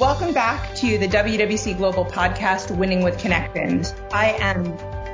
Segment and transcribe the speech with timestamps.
[0.00, 3.94] Welcome back to the WWC Global Podcast, Winning with Connections.
[4.10, 4.64] I am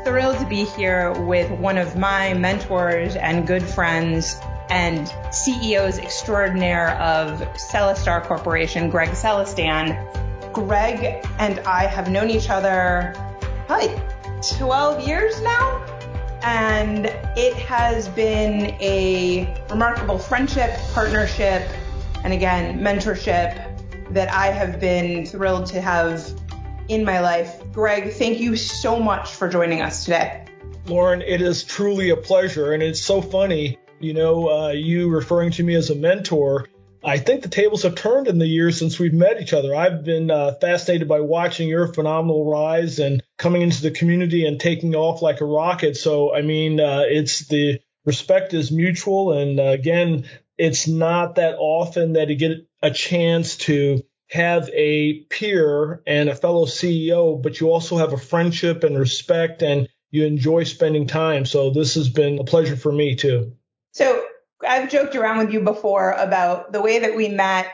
[0.05, 6.91] thrilled to be here with one of my mentors and good friends and CEOs extraordinaire
[7.01, 10.53] of Celestar Corporation, Greg Celestan.
[10.53, 13.13] Greg and I have known each other
[13.67, 13.93] probably
[14.57, 15.85] 12 years now,
[16.45, 21.69] and it has been a remarkable friendship, partnership,
[22.23, 23.66] and again, mentorship
[24.17, 26.33] that I have been thrilled to have
[26.89, 27.63] in my life.
[27.71, 30.47] Greg, thank you so much for joining us today.
[30.87, 32.73] Lauren, it is truly a pleasure.
[32.73, 36.67] And it's so funny, you know, uh, you referring to me as a mentor.
[37.05, 39.75] I think the tables have turned in the years since we've met each other.
[39.75, 44.59] I've been uh, fascinated by watching your phenomenal rise and coming into the community and
[44.59, 45.95] taking off like a rocket.
[45.95, 49.35] So, I mean, uh, it's the respect is mutual.
[49.35, 50.25] And uh, again,
[50.57, 56.35] it's not that often that you get a chance to have a peer and a
[56.35, 61.45] fellow CEO, but you also have a friendship and respect and you enjoy spending time.
[61.47, 63.53] So this has been a pleasure for me too.
[63.93, 64.25] So
[64.67, 67.69] I've joked around with you before about the way that we met.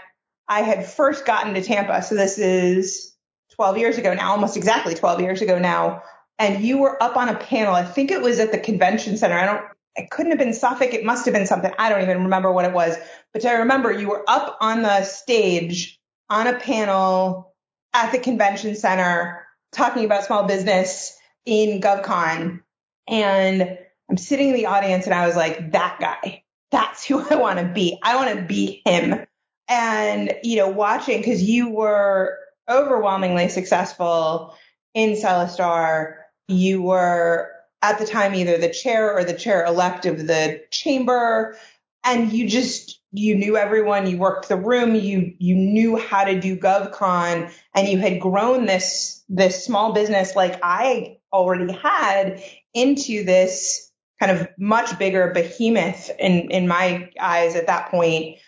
[0.49, 2.03] I had first gotten to Tampa.
[2.03, 3.15] So this is
[3.55, 6.03] 12 years ago now, almost exactly 12 years ago now.
[6.39, 7.75] And you were up on a panel.
[7.75, 9.39] I think it was at the convention center.
[9.39, 10.95] I don't it couldn't have been SOFIC.
[10.95, 11.71] It must have been something.
[11.79, 12.97] I don't even remember what it was.
[13.33, 16.01] But I remember you were up on the stage
[16.33, 17.55] on a panel
[17.93, 22.63] at the convention center talking about small business in GovCon.
[23.07, 27.35] And I'm sitting in the audience and I was like, that guy, that's who I
[27.35, 27.99] want to be.
[28.03, 29.27] I want to be him.
[29.69, 34.55] And, you know, watching because you were overwhelmingly successful
[34.95, 36.15] in Celestar.
[36.49, 37.51] You were
[37.83, 41.59] at the time either the chair or the chair elect of the chamber
[42.05, 46.41] and you just you knew everyone you worked the room you you knew how to
[46.41, 52.43] do govcon and you had grown this this small business like i already had
[52.75, 58.39] into this kind of much bigger behemoth in in my eyes at that point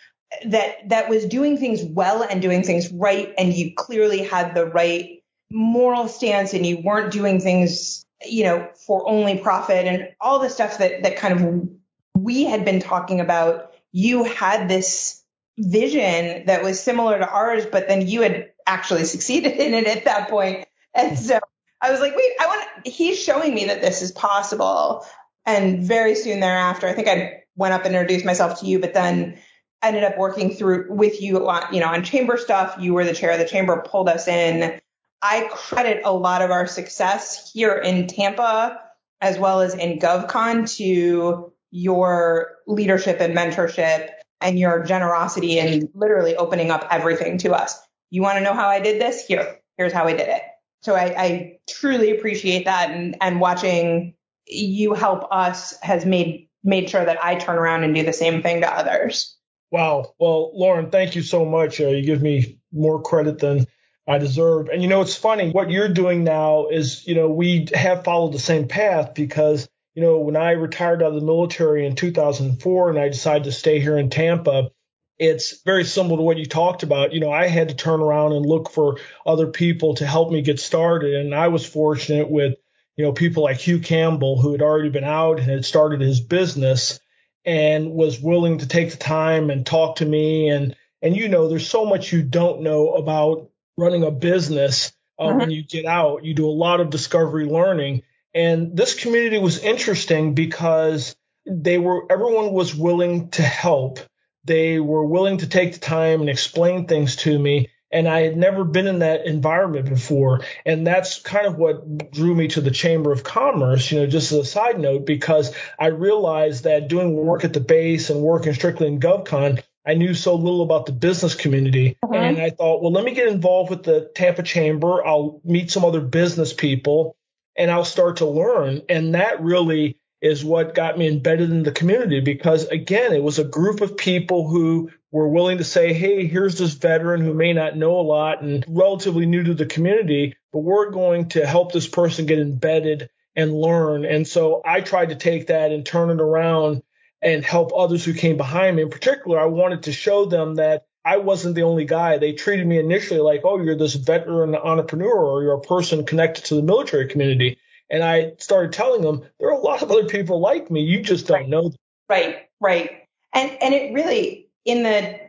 [0.45, 4.65] that that was doing things well and doing things right and you clearly had the
[4.65, 10.39] right moral stance and you weren't doing things you know, for only profit and all
[10.39, 11.69] the stuff that, that kind of
[12.15, 13.73] we had been talking about.
[13.95, 15.23] You had this
[15.57, 20.05] vision that was similar to ours, but then you had actually succeeded in it at
[20.05, 20.67] that point.
[20.93, 21.23] And hmm.
[21.23, 21.39] so
[21.81, 25.05] I was like, wait, I want, he's showing me that this is possible.
[25.45, 28.93] And very soon thereafter, I think I went up and introduced myself to you, but
[28.93, 29.37] then
[29.83, 32.75] ended up working through with you you know, on chamber stuff.
[32.79, 34.79] You were the chair of the chamber, pulled us in
[35.21, 38.79] I credit a lot of our success here in Tampa
[39.21, 44.09] as well as in GovCon to your leadership and mentorship
[44.39, 47.77] and your generosity in literally opening up everything to us.
[48.11, 49.25] You want to know how I did this?
[49.25, 50.41] Here, here's how I did it.
[50.83, 54.13] So I, I truly appreciate that and, and watching
[54.47, 58.41] you help us has made made sure that I turn around and do the same
[58.41, 59.35] thing to others.
[59.69, 60.13] Wow.
[60.17, 61.81] Well, Lauren, thank you so much.
[61.81, 63.67] Uh, you give me more credit than
[64.07, 64.69] I deserve.
[64.69, 68.33] And you know, it's funny what you're doing now is, you know, we have followed
[68.33, 72.89] the same path because, you know, when I retired out of the military in 2004
[72.89, 74.69] and I decided to stay here in Tampa,
[75.17, 77.13] it's very similar to what you talked about.
[77.13, 80.41] You know, I had to turn around and look for other people to help me
[80.41, 81.13] get started.
[81.13, 82.55] And I was fortunate with,
[82.97, 86.19] you know, people like Hugh Campbell, who had already been out and had started his
[86.19, 86.99] business
[87.45, 90.49] and was willing to take the time and talk to me.
[90.49, 95.23] And, and you know, there's so much you don't know about running a business uh,
[95.23, 95.37] uh-huh.
[95.37, 96.25] when you get out.
[96.25, 98.03] You do a lot of discovery learning.
[98.35, 101.15] And this community was interesting because
[101.47, 103.99] they were, everyone was willing to help.
[104.43, 107.69] They were willing to take the time and explain things to me.
[107.91, 110.41] And I had never been in that environment before.
[110.65, 114.33] And that's kind of what drew me to the Chamber of Commerce, you know, just
[114.33, 118.53] as a side note, because I realized that doing work at the base and working
[118.53, 121.97] strictly in GovCon I knew so little about the business community.
[122.01, 122.15] Uh-huh.
[122.15, 125.05] And I thought, well, let me get involved with the Tampa Chamber.
[125.05, 127.15] I'll meet some other business people
[127.57, 128.81] and I'll start to learn.
[128.89, 133.37] And that really is what got me embedded in the community because again, it was
[133.37, 137.53] a group of people who were willing to say, Hey, here's this veteran who may
[137.53, 141.71] not know a lot and relatively new to the community, but we're going to help
[141.71, 144.05] this person get embedded and learn.
[144.05, 146.81] And so I tried to take that and turn it around
[147.21, 148.83] and help others who came behind me.
[148.83, 152.17] In particular, I wanted to show them that I wasn't the only guy.
[152.17, 156.45] They treated me initially like, oh, you're this veteran entrepreneur or you're a person connected
[156.45, 157.59] to the military community.
[157.91, 160.81] And I started telling them there are a lot of other people like me.
[160.81, 161.47] You just don't right.
[161.47, 161.69] know.
[161.69, 161.77] Them.
[162.09, 163.07] Right, right.
[163.33, 165.19] And and it really in the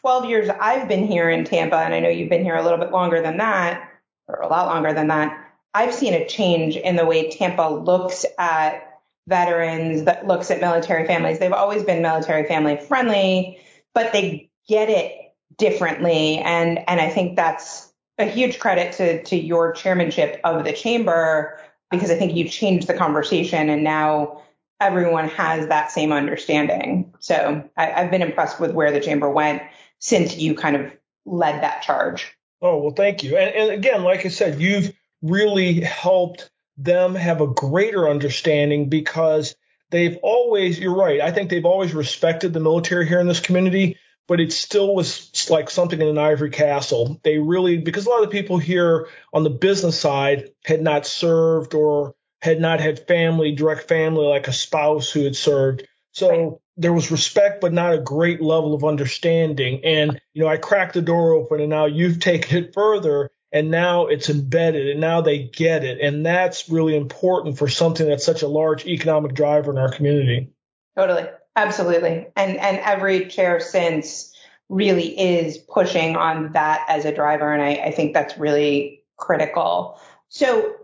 [0.00, 2.78] 12 years I've been here in Tampa, and I know you've been here a little
[2.78, 3.88] bit longer than that,
[4.26, 8.26] or a lot longer than that, I've seen a change in the way Tampa looks
[8.38, 11.38] at veterans, that looks at military families.
[11.38, 13.60] They've always been military family friendly,
[13.94, 16.38] but they get it differently.
[16.38, 21.60] And, and I think that's a huge credit to, to your chairmanship of the chamber,
[21.90, 24.42] because I think you changed the conversation and now
[24.80, 27.14] everyone has that same understanding.
[27.20, 29.62] So I, have been impressed with where the chamber went
[29.98, 30.92] since you kind of
[31.24, 32.36] led that charge.
[32.60, 33.36] Oh, well, thank you.
[33.36, 34.92] And, and again, like I said, you've
[35.22, 39.54] really helped them have a greater understanding because
[39.90, 43.98] they've always, you're right, I think they've always respected the military here in this community,
[44.28, 47.20] but it still was like something in an ivory castle.
[47.22, 51.06] They really, because a lot of the people here on the business side had not
[51.06, 55.86] served or had not had family, direct family, like a spouse who had served.
[56.12, 59.84] So there was respect, but not a great level of understanding.
[59.84, 63.70] And, you know, I cracked the door open and now you've taken it further and
[63.70, 66.00] now it's embedded and now they get it.
[66.00, 70.50] And that's really important for something that's such a large economic driver in our community.
[70.96, 71.28] Totally.
[71.56, 72.26] Absolutely.
[72.36, 74.32] And and every chair since
[74.68, 77.52] really is pushing on that as a driver.
[77.52, 80.00] And I, I think that's really critical.
[80.28, 80.74] So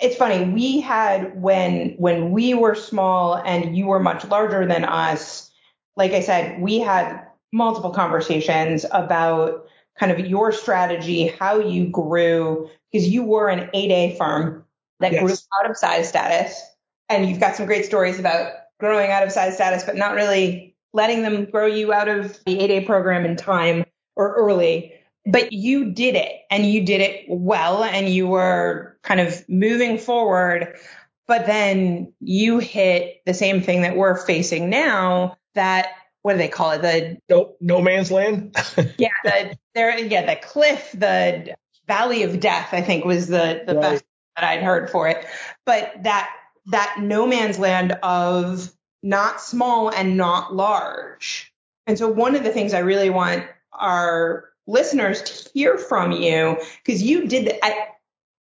[0.00, 4.84] it's funny, we had when when we were small and you were much larger than
[4.84, 5.50] us,
[5.96, 9.66] like I said, we had multiple conversations about
[9.98, 14.64] kind of your strategy, how you grew, because you were an 8A firm
[15.00, 15.22] that yes.
[15.22, 16.60] grew out of size status.
[17.08, 20.74] And you've got some great stories about growing out of size status, but not really
[20.92, 23.84] letting them grow you out of the 8A program in time
[24.16, 24.92] or early.
[25.26, 29.98] But you did it and you did it well and you were kind of moving
[29.98, 30.78] forward.
[31.26, 35.88] But then you hit the same thing that we're facing now that
[36.22, 36.82] what do they call it?
[36.82, 38.56] The no, no man's land.
[38.98, 41.54] yeah, the there, yeah, the cliff, the
[41.86, 42.70] valley of death.
[42.72, 43.80] I think was the the right.
[43.80, 45.24] best that I'd heard for it.
[45.64, 46.28] But that
[46.66, 48.70] that no man's land of
[49.02, 51.52] not small and not large.
[51.86, 56.56] And so one of the things I really want our listeners to hear from you,
[56.84, 57.88] because you did that.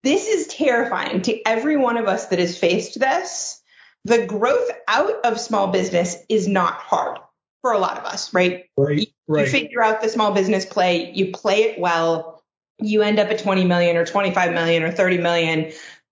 [0.03, 3.62] This is terrifying to every one of us that has faced this.
[4.06, 7.19] The growth out of small business is not hard
[7.62, 8.65] for a lot of us, right?
[8.75, 9.00] Right.
[9.00, 9.45] You, right.
[9.45, 12.44] you figure out the small business play, you play it well,
[12.79, 15.71] you end up at 20 million or 25 million or 30 million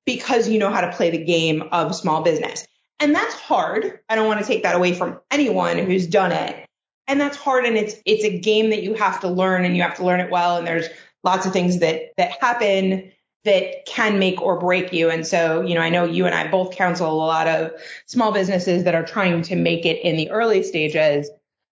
[0.09, 2.65] because you know how to play the game of small business.
[2.99, 3.99] And that's hard.
[4.09, 6.65] I don't want to take that away from anyone who's done it.
[7.07, 9.83] And that's hard and it's it's a game that you have to learn and you
[9.83, 10.87] have to learn it well and there's
[11.23, 13.11] lots of things that that happen
[13.43, 15.11] that can make or break you.
[15.11, 17.71] And so, you know, I know you and I both counsel a lot of
[18.07, 21.29] small businesses that are trying to make it in the early stages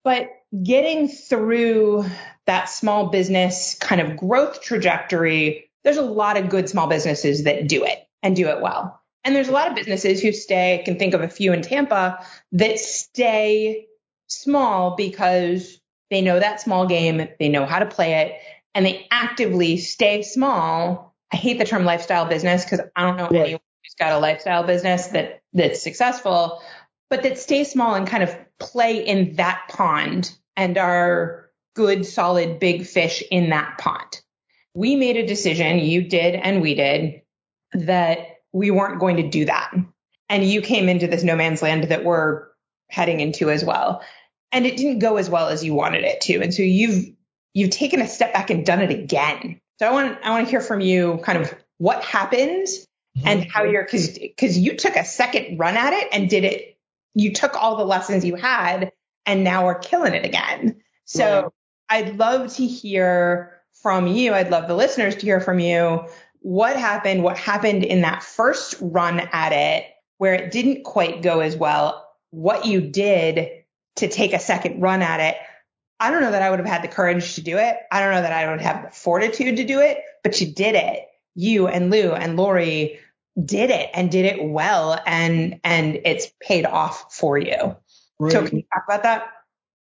[0.07, 0.29] but
[0.63, 2.05] getting through
[2.45, 7.67] that small business kind of growth trajectory, there's a lot of good small businesses that
[7.67, 9.01] do it and do it well.
[9.23, 11.61] And there's a lot of businesses who stay, I can think of a few in
[11.61, 13.87] Tampa that stay
[14.27, 15.79] small because
[16.09, 18.39] they know that small game, they know how to play it,
[18.73, 21.15] and they actively stay small.
[21.31, 23.35] I hate the term lifestyle business because I don't know right.
[23.35, 26.61] anyone who's got a lifestyle business that that's successful,
[27.09, 32.59] but that stay small and kind of play in that pond and are good, solid,
[32.59, 34.21] big fish in that pond.
[34.73, 37.21] We made a decision, you did and we did,
[37.73, 38.19] that
[38.53, 39.71] we weren't going to do that.
[40.29, 42.47] And you came into this no man's land that we're
[42.89, 44.01] heading into as well.
[44.51, 46.41] And it didn't go as well as you wanted it to.
[46.41, 47.13] And so you've
[47.53, 49.59] you've taken a step back and done it again.
[49.79, 53.27] So I want I want to hear from you kind of what happened mm-hmm.
[53.27, 56.77] and how you're because because you took a second run at it and did it
[57.13, 58.91] you took all the lessons you had
[59.25, 60.81] and now we're killing it again.
[61.05, 61.53] So
[61.89, 64.33] I'd love to hear from you.
[64.33, 66.05] I'd love the listeners to hear from you.
[66.47, 67.23] What happened?
[67.23, 69.85] What happened in that first run at it
[70.17, 72.09] where it didn't quite go as well?
[72.29, 73.49] What you did
[73.97, 75.35] to take a second run at it.
[75.99, 77.75] I don't know that I would have had the courage to do it.
[77.91, 80.75] I don't know that I would have the fortitude to do it, but you did
[80.75, 81.05] it.
[81.35, 83.01] You and Lou and Lori
[83.43, 87.75] did it and did it well and and it's paid off for you.
[88.19, 88.31] Right.
[88.31, 89.33] So can you talk about that?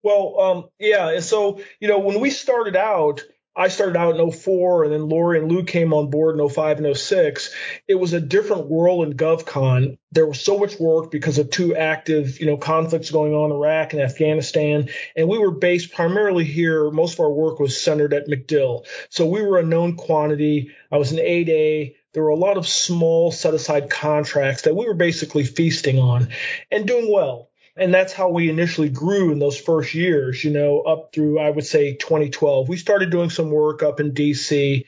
[0.05, 1.19] Well, um, yeah.
[1.19, 5.39] So, you know, when we started out, I started out in 04 and then Lori
[5.39, 7.55] and Lou came on board in 05 and 06.
[7.87, 9.99] It was a different world in GovCon.
[10.11, 13.57] There was so much work because of two active, you know, conflicts going on in
[13.57, 14.89] Iraq and Afghanistan.
[15.15, 16.91] And we were based primarily here.
[16.91, 18.87] Most of our work was centered at MacDill.
[19.11, 20.71] So we were a known quantity.
[20.91, 24.87] I was an 8A there were a lot of small set aside contracts that we
[24.87, 26.29] were basically feasting on
[26.71, 27.49] and doing well.
[27.77, 31.49] And that's how we initially grew in those first years, you know, up through, I
[31.49, 32.69] would say 2012.
[32.69, 34.85] We started doing some work up in DC.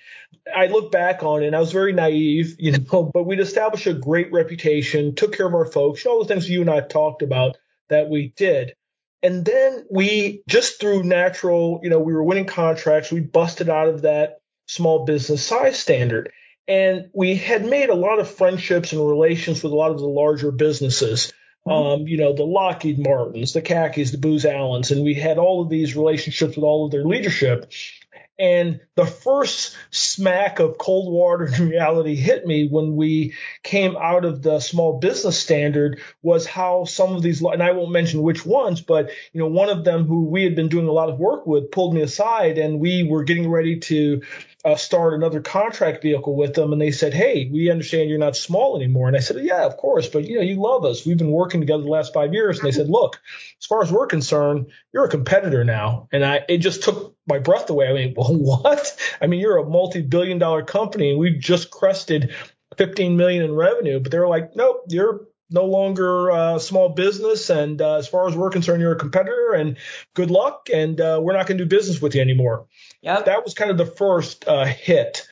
[0.54, 3.86] I look back on it and I was very naive, you know, but we'd established
[3.86, 7.22] a great reputation, took care of our folks, all the things you and I talked
[7.22, 7.56] about
[7.88, 8.74] that we did.
[9.22, 13.10] And then we just through natural, you know, we were winning contracts.
[13.10, 16.30] We busted out of that small business size standard.
[16.68, 20.06] And we had made a lot of friendships and relations with a lot of the
[20.06, 21.32] larger businesses.
[21.66, 22.02] Mm-hmm.
[22.02, 25.62] Um, you know, the Lockheed Martins, the CACIs, the Booz Allens, and we had all
[25.62, 27.72] of these relationships with all of their leadership.
[28.38, 34.42] And the first smack of cold water reality hit me when we came out of
[34.42, 38.80] the small business standard was how some of these, and I won't mention which ones,
[38.80, 41.46] but you know, one of them who we had been doing a lot of work
[41.46, 44.22] with pulled me aside and we were getting ready to
[44.64, 48.36] uh, start another contract vehicle with them, and they said, "Hey, we understand you're not
[48.36, 51.04] small anymore." And I said, "Yeah, of course, but you know, you love us.
[51.04, 53.20] We've been working together the last five years." And they said, "Look,
[53.60, 57.38] as far as we're concerned, you're a competitor now." And I, it just took my
[57.38, 57.88] breath away.
[57.88, 58.96] I mean, well, what?
[59.20, 62.34] I mean, you're a multi-billion-dollar company, and we've just crested
[62.78, 67.50] 15 million in revenue, but they're like, "Nope, you're no longer a small business.
[67.50, 69.76] And uh, as far as we're concerned, you're a competitor and
[70.14, 70.68] good luck.
[70.72, 72.66] And uh, we're not going to do business with you anymore.
[73.04, 73.26] Yep.
[73.26, 75.28] That was kind of the first uh, hit.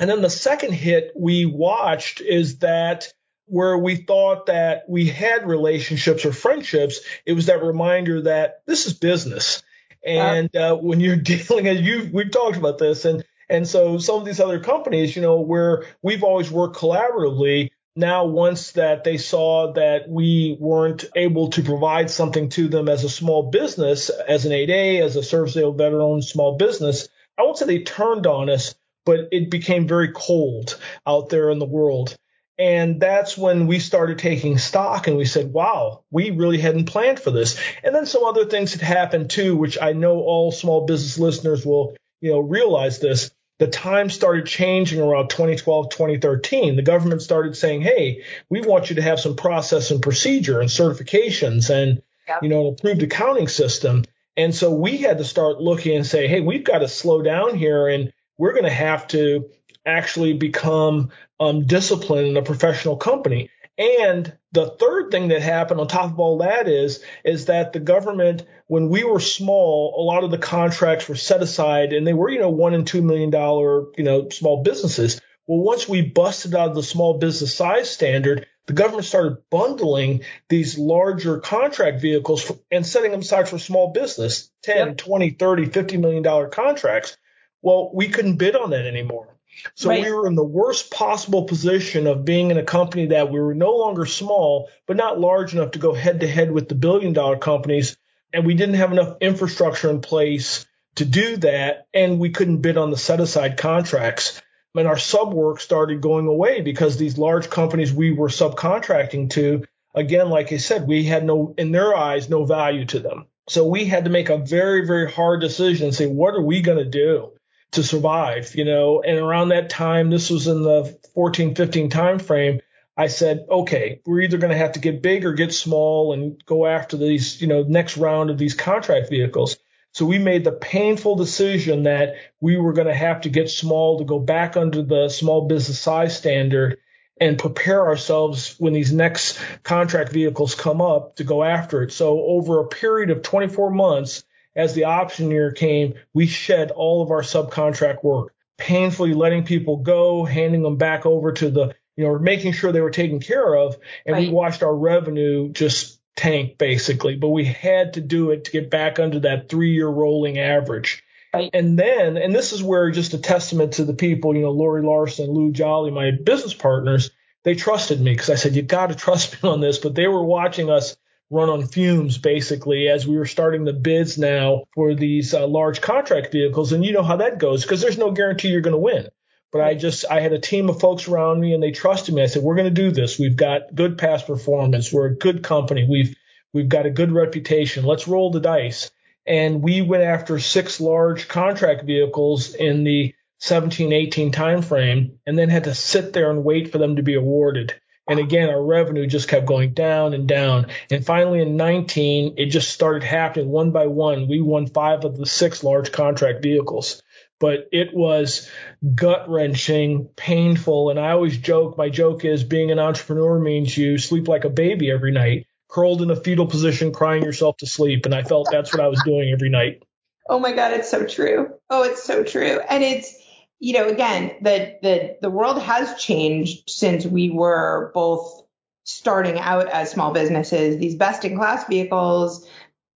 [0.00, 3.12] And then the second hit we watched is that
[3.46, 8.86] where we thought that we had relationships or friendships, it was that reminder that this
[8.86, 9.62] is business.
[10.04, 14.16] And uh, when you're dealing, as you we've talked about this, and and so some
[14.16, 19.18] of these other companies, you know, where we've always worked collaboratively, now once that they
[19.18, 24.46] saw that we weren't able to provide something to them as a small business, as
[24.46, 27.08] an 8A, as a service veteran owned small business,
[27.38, 28.74] I won't say they turned on us,
[29.04, 32.16] but it became very cold out there in the world.
[32.58, 37.18] And that's when we started taking stock and we said, wow, we really hadn't planned
[37.18, 37.58] for this.
[37.82, 41.64] And then some other things had happened too, which I know all small business listeners
[41.66, 46.74] will, you know, realize this the time started changing around 2012, 2013.
[46.74, 50.68] The government started saying, hey, we want you to have some process and procedure and
[50.68, 52.42] certifications and, yep.
[52.42, 54.04] you know, an approved accounting system.
[54.36, 57.54] And so we had to start looking and say, hey, we've got to slow down
[57.54, 59.50] here and we're going to have to
[59.84, 61.10] actually become
[61.40, 63.50] um, disciplined in a professional company.
[63.78, 67.80] And the third thing that happened on top of all that is, is that the
[67.80, 72.12] government, when we were small, a lot of the contracts were set aside and they
[72.12, 75.20] were, you know, one and two million dollar, you know, small businesses.
[75.46, 80.22] Well, once we busted out of the small business size standard, the government started bundling
[80.48, 84.96] these larger contract vehicles for, and setting them aside for small business, 10, yep.
[84.96, 87.16] 20, 30, 50 million dollar contracts.
[87.60, 89.28] Well, we couldn't bid on that anymore.
[89.74, 90.02] So right.
[90.02, 93.54] we were in the worst possible position of being in a company that we were
[93.54, 97.12] no longer small, but not large enough to go head to head with the billion
[97.12, 97.96] dollar companies.
[98.32, 101.86] And we didn't have enough infrastructure in place to do that.
[101.92, 104.40] And we couldn't bid on the set aside contracts.
[104.74, 109.64] And our sub work started going away because these large companies we were subcontracting to,
[109.94, 113.26] again, like I said, we had no, in their eyes, no value to them.
[113.48, 116.62] So we had to make a very, very hard decision and say, what are we
[116.62, 117.32] going to do?
[117.72, 119.02] to survive, you know.
[119.02, 122.60] And around that time, this was in the 14, 15 time frame.
[122.96, 126.42] I said, okay, we're either going to have to get big or get small and
[126.44, 129.56] go after these, you know, next round of these contract vehicles.
[129.92, 133.98] So we made the painful decision that we were going to have to get small
[133.98, 136.78] to go back under the small business size standard
[137.20, 141.92] and prepare ourselves when these next contract vehicles come up to go after it.
[141.92, 144.24] So over a period of 24 months,
[144.56, 149.78] as the option year came, we shed all of our subcontract work, painfully letting people
[149.78, 153.54] go, handing them back over to the, you know, making sure they were taken care
[153.54, 153.76] of.
[154.06, 154.28] And right.
[154.28, 158.70] we watched our revenue just tank basically, but we had to do it to get
[158.70, 161.02] back under that three year rolling average.
[161.34, 161.50] Right.
[161.54, 164.82] And then, and this is where just a testament to the people, you know, Lori
[164.82, 167.10] Larson, Lou Jolly, my business partners,
[167.44, 170.08] they trusted me because I said, you got to trust me on this, but they
[170.08, 170.96] were watching us
[171.30, 175.80] run on fumes basically as we were starting the bids now for these uh, large
[175.80, 176.72] contract vehicles.
[176.72, 179.08] And you know how that goes because there's no guarantee you're going to win.
[179.52, 182.22] But I just, I had a team of folks around me and they trusted me.
[182.22, 183.18] I said, we're going to do this.
[183.18, 184.92] We've got good past performance.
[184.92, 185.86] We're a good company.
[185.88, 186.16] We've,
[186.54, 187.84] we've got a good reputation.
[187.84, 188.90] Let's roll the dice.
[189.26, 195.50] And we went after six large contract vehicles in the 17, 18 timeframe and then
[195.50, 197.74] had to sit there and wait for them to be awarded.
[198.08, 200.68] And again, our revenue just kept going down and down.
[200.90, 204.28] And finally in 19, it just started happening one by one.
[204.28, 207.02] We won five of the six large contract vehicles.
[207.42, 208.48] But it was
[208.94, 210.90] gut wrenching, painful.
[210.90, 214.48] And I always joke, my joke is being an entrepreneur means you sleep like a
[214.48, 218.06] baby every night curled in a fetal position, crying yourself to sleep.
[218.06, 219.82] And I felt that's what I was doing every night.
[220.28, 221.48] Oh my God, it's so true.
[221.68, 222.60] Oh, it's so true.
[222.60, 223.12] And it's,
[223.58, 228.44] you know, again, the the the world has changed since we were both
[228.84, 230.78] starting out as small businesses.
[230.78, 232.46] These best in class vehicles,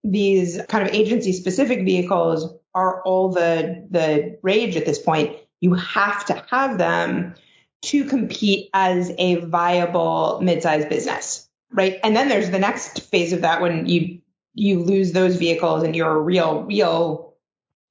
[0.05, 5.37] these kind of agency specific vehicles are all the the rage at this point.
[5.61, 7.35] You have to have them
[7.83, 11.99] to compete as a viable mid-sized business, right?
[12.05, 14.21] And then there's the next phase of that when you
[14.55, 17.35] you lose those vehicles and you're a real real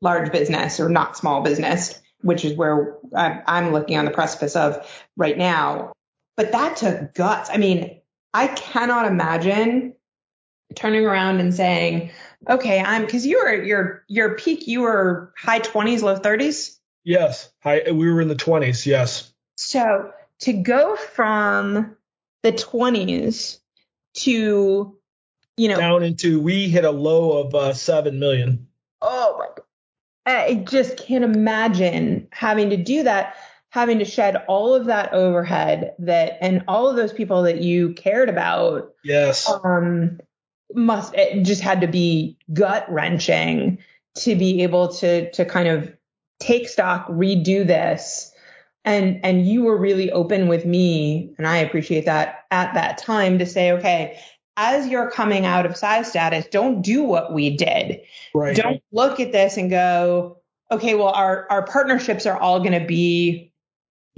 [0.02, 4.56] large business or not small business, which is where uh, I'm looking on the precipice
[4.56, 4.88] of
[5.18, 5.94] right now.
[6.38, 7.50] But that took guts.
[7.52, 8.02] I mean,
[8.34, 9.96] I cannot imagine
[10.76, 12.12] turning around and saying,
[12.50, 16.78] okay, I'm because you were your your peak, you were high 20s, low 30s.
[17.04, 18.86] Yes, high, we were in the 20s.
[18.86, 19.32] Yes.
[19.58, 21.96] So to go from
[22.44, 23.60] the 20s
[24.16, 24.98] to
[25.58, 28.68] you know down into we hit a low of uh, seven million.
[29.02, 29.64] Oh my!
[30.26, 33.36] I just can't imagine having to do that,
[33.70, 37.94] having to shed all of that overhead that and all of those people that you
[37.94, 38.94] cared about.
[39.04, 39.50] Yes.
[39.50, 40.20] Um,
[40.76, 43.78] must it just had to be gut wrenching
[44.16, 45.92] to be able to to kind of
[46.40, 48.32] take stock, redo this.
[48.84, 53.40] And and you were really open with me, and I appreciate that at that time
[53.40, 54.20] to say, okay,
[54.58, 58.02] as you're coming out of size status, don't do what we did.
[58.34, 58.56] Right.
[58.56, 60.38] Don't look at this and go,
[60.72, 63.52] okay, well, our, our partnerships are all going to be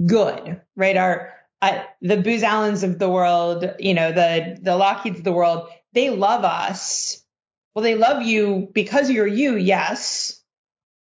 [0.06, 0.96] good, right?
[0.96, 5.32] Our, uh, the Booz Allens of the world, you know, the, the Lockheeds of the
[5.32, 7.24] world, they love us.
[7.74, 10.40] Well, they love you because you're you, yes,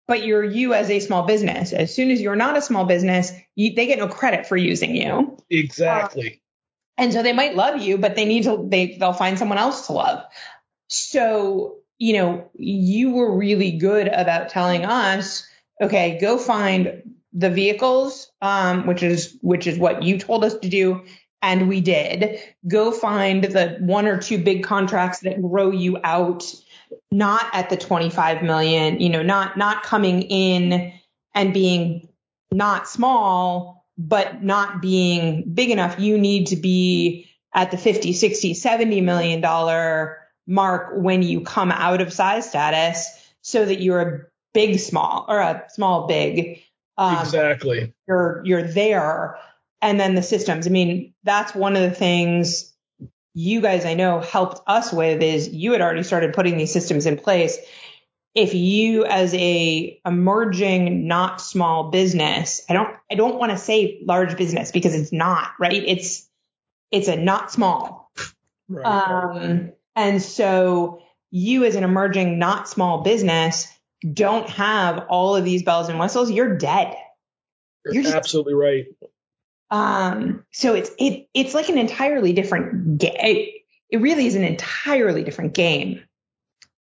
[0.09, 1.73] but you're you as a small business.
[1.73, 4.97] As soon as you're not a small business, you, they get no credit for using
[4.97, 5.39] you.
[5.49, 6.43] Exactly.
[6.99, 9.59] Uh, and so they might love you, but they need to, they, they'll find someone
[9.59, 10.25] else to love.
[10.89, 15.47] So, you know, you were really good about telling us,
[15.81, 20.69] okay, go find the vehicles, um, which is, which is what you told us to
[20.69, 21.05] do.
[21.43, 26.45] And we did go find the one or two big contracts that grow you out,
[27.11, 30.93] not at the 25 million, you know, not, not coming in
[31.35, 32.09] and being
[32.53, 38.55] not small, but not being big enough, you need to be at the 50, 60,
[38.55, 43.07] 70 million dollar mark when you come out of size status
[43.43, 44.21] so that you're a
[44.55, 46.61] big small or a small big.
[46.97, 47.93] Um, exactly.
[48.09, 49.37] You're, you're there.
[49.83, 50.67] And then the systems.
[50.67, 52.71] I mean, that's one of the things
[53.35, 57.07] you guys I know helped us with is you had already started putting these systems
[57.07, 57.57] in place.
[58.35, 64.01] If you as a emerging not small business i don't i don't want to say
[64.07, 65.73] large business because it's not right?
[65.73, 66.29] It's
[66.91, 68.13] it's a not small.
[68.69, 68.87] Right.
[68.87, 73.67] um and so you as an emerging not small business
[74.13, 76.95] don't have all of these bells and whistles you're dead.
[77.85, 78.87] You're, you're absolutely right
[79.71, 83.55] um so it's it it's like an entirely different game it,
[83.91, 86.03] it really is an entirely different game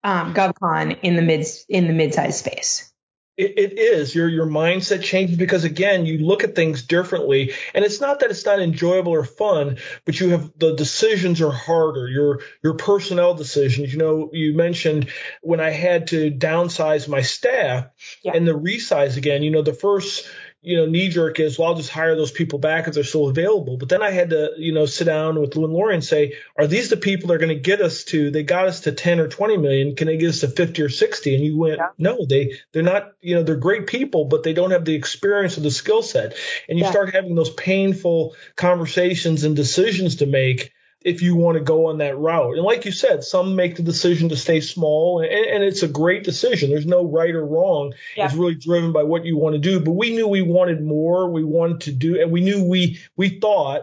[0.05, 2.92] um, GovCon in the mid in the mid-size space.
[3.37, 7.85] It, it is your your mindset changes because again you look at things differently and
[7.85, 12.09] it's not that it's not enjoyable or fun but you have the decisions are harder
[12.09, 15.09] your your personnel decisions you know you mentioned
[15.40, 17.87] when I had to downsize my staff
[18.24, 18.33] yeah.
[18.35, 20.29] and the resize again you know the first
[20.60, 23.28] you know, knee jerk is, well, I'll just hire those people back if they're still
[23.28, 23.76] available.
[23.76, 26.34] But then I had to, you know, sit down with Lou and Lori and say,
[26.58, 28.92] are these the people that are going to get us to, they got us to
[28.92, 29.94] 10 or 20 million.
[29.94, 31.34] Can they get us to 50 or 60?
[31.34, 31.88] And you went, yeah.
[31.96, 35.56] no, they, they're not, you know, they're great people, but they don't have the experience
[35.56, 36.34] or the skill set.
[36.68, 36.90] And you yeah.
[36.90, 41.98] start having those painful conversations and decisions to make if you want to go on
[41.98, 42.56] that route.
[42.56, 45.88] And like you said, some make the decision to stay small, and, and it's a
[45.88, 46.70] great decision.
[46.70, 47.94] There's no right or wrong.
[48.16, 48.26] Yeah.
[48.26, 49.80] It's really driven by what you want to do.
[49.80, 51.30] But we knew we wanted more.
[51.30, 53.82] We wanted to do, and we knew we we thought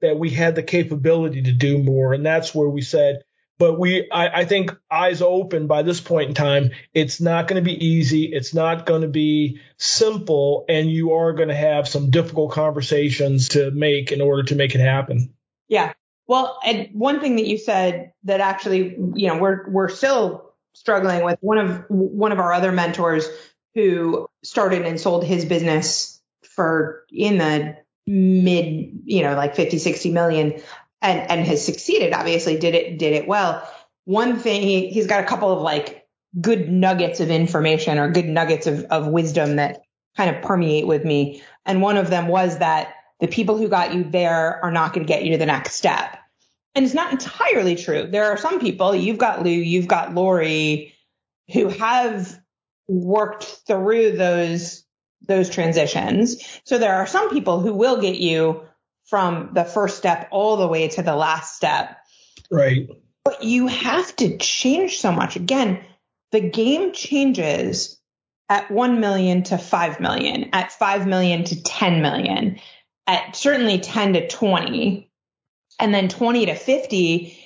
[0.00, 3.22] that we had the capability to do more, and that's where we said.
[3.58, 6.72] But we, I, I think, eyes open by this point in time.
[6.92, 8.24] It's not going to be easy.
[8.24, 13.48] It's not going to be simple, and you are going to have some difficult conversations
[13.50, 15.32] to make in order to make it happen.
[15.68, 15.94] Yeah,
[16.28, 21.24] well, and one thing that you said that actually, you know, we're we're still struggling
[21.24, 23.26] with one of one of our other mentors
[23.74, 30.10] who started and sold his business for in the mid, you know, like 50, 60
[30.10, 30.60] million
[31.02, 33.66] and and has succeeded, obviously did it did it well.
[34.04, 36.06] One thing he he's got a couple of like
[36.40, 39.82] good nuggets of information or good nuggets of, of wisdom that
[40.16, 41.42] kind of permeate with me.
[41.64, 45.06] And one of them was that the people who got you there are not going
[45.06, 46.18] to get you to the next step.
[46.74, 48.06] and it's not entirely true.
[48.06, 50.94] There are some people, you've got Lou, you've got Lori,
[51.52, 52.38] who have
[52.86, 54.84] worked through those
[55.26, 56.60] those transitions.
[56.64, 58.62] So there are some people who will get you
[59.06, 61.96] from the first step all the way to the last step.
[62.50, 62.88] Right.
[63.24, 65.34] But you have to change so much.
[65.34, 65.80] Again,
[66.30, 67.98] the game changes
[68.48, 72.60] at 1 million to 5 million, at 5 million to 10 million,
[73.06, 75.10] at certainly 10 to 20,
[75.78, 77.38] and then 20 to 50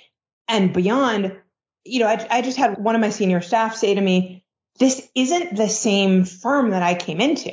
[0.49, 1.37] and beyond.
[1.85, 4.45] You know, I, I just had one of my senior staff say to me,
[4.79, 7.53] this isn't the same firm that I came into.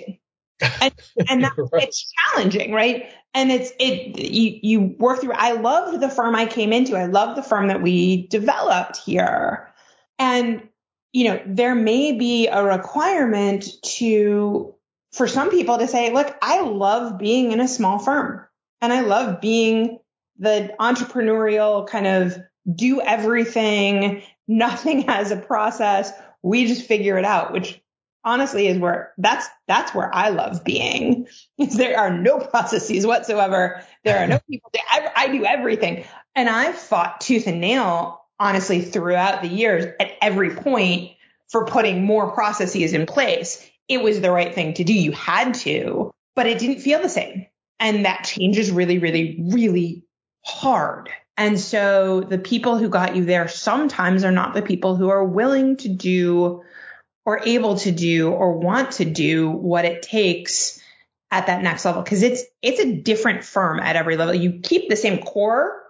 [0.82, 0.94] And,
[1.30, 1.84] and that, right.
[1.84, 3.12] it's challenging, right?
[3.34, 6.96] And it's, it, you, you work through, I loved the firm I came into.
[6.96, 9.72] I love the firm that we developed here.
[10.18, 10.68] And,
[11.12, 13.68] you know, there may be a requirement
[13.98, 14.74] to,
[15.18, 18.46] for some people to say, look, I love being in a small firm
[18.82, 20.00] and I love being
[20.38, 22.38] the entrepreneurial kind of
[22.74, 24.24] do everything.
[24.48, 26.12] Nothing has a process.
[26.42, 27.82] We just figure it out, which
[28.24, 31.28] honestly is where that's that's where I love being.
[31.58, 33.84] there are no processes whatsoever.
[34.04, 34.72] There are no people.
[34.90, 40.12] I, I do everything, and I've fought tooth and nail honestly throughout the years at
[40.22, 41.12] every point
[41.50, 43.68] for putting more processes in place.
[43.88, 44.94] It was the right thing to do.
[44.94, 47.48] You had to, but it didn't feel the same.
[47.80, 50.04] And that change is really, really, really
[50.44, 51.10] hard.
[51.38, 55.24] And so the people who got you there sometimes are not the people who are
[55.24, 56.64] willing to do
[57.26, 60.82] or able to do or want to do what it takes
[61.30, 64.34] at that next level because it's it's a different firm at every level.
[64.34, 65.84] You keep the same core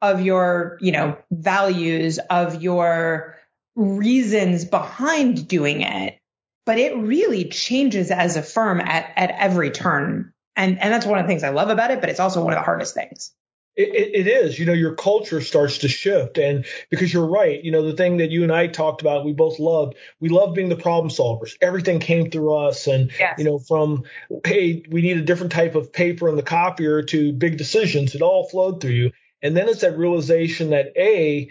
[0.00, 3.36] of your, you know, values of your
[3.76, 6.19] reasons behind doing it,
[6.66, 10.32] but it really changes as a firm at at every turn.
[10.56, 12.52] And and that's one of the things I love about it, but it's also one
[12.52, 13.32] of the hardest things.
[13.76, 16.38] It, it is, you know, your culture starts to shift.
[16.38, 19.32] And because you're right, you know, the thing that you and I talked about, we
[19.32, 21.56] both loved, we love being the problem solvers.
[21.62, 22.88] Everything came through us.
[22.88, 23.38] And, yes.
[23.38, 24.02] you know, from,
[24.44, 28.22] hey, we need a different type of paper in the copier to big decisions, it
[28.22, 29.12] all flowed through you.
[29.40, 31.50] And then it's that realization that A,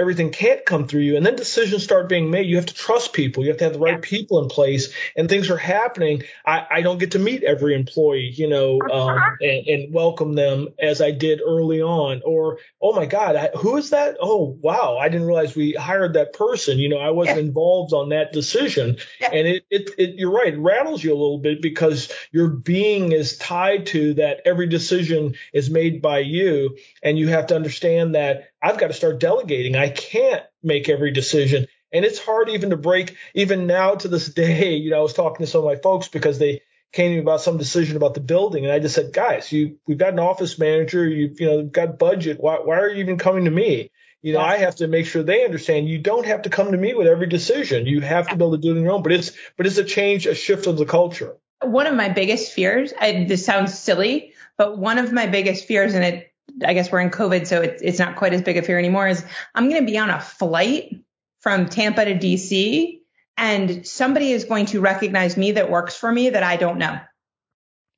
[0.00, 1.16] everything can't come through you.
[1.16, 2.46] And then decisions start being made.
[2.46, 3.44] You have to trust people.
[3.44, 4.00] You have to have the right yeah.
[4.02, 6.22] people in place and things are happening.
[6.46, 10.68] I, I, don't get to meet every employee, you know, um, and, and, welcome them
[10.80, 12.22] as I did early on.
[12.24, 14.16] Or, oh my God, I, who is that?
[14.20, 14.96] Oh, wow.
[14.98, 16.78] I didn't realize we hired that person.
[16.78, 17.44] You know, I wasn't yeah.
[17.44, 18.96] involved on that decision.
[19.20, 19.30] Yeah.
[19.32, 20.54] And it, it, it, you're right.
[20.54, 25.34] It rattles you a little bit because your being is tied to that every decision
[25.52, 26.78] is made by you.
[27.02, 29.76] And you have to understand that I've got to start delegating.
[29.76, 31.66] I can't make every decision.
[31.92, 34.74] And it's hard even to break, even now to this day.
[34.80, 37.22] You know, I was talking to some of my folks because they came to me
[37.22, 38.64] about some decision about the building.
[38.64, 41.06] And I just said, guys, you, we've got an office manager.
[41.06, 42.38] You've, you know, got budget.
[42.40, 43.90] Why, why are you even coming to me?
[44.22, 46.78] You know, I have to make sure they understand you don't have to come to
[46.78, 47.86] me with every decision.
[47.86, 49.02] You have to be able to do it on your own.
[49.02, 51.36] But it's, but it's a change, a shift of the culture.
[51.62, 55.94] One of my biggest fears, I, this sounds silly, but one of my biggest fears,
[55.94, 56.29] and it
[56.64, 59.08] I guess we're in COVID, so it's, it's not quite as big a fear anymore.
[59.08, 61.02] Is I'm going to be on a flight
[61.40, 63.00] from Tampa to DC,
[63.36, 66.98] and somebody is going to recognize me that works for me that I don't know.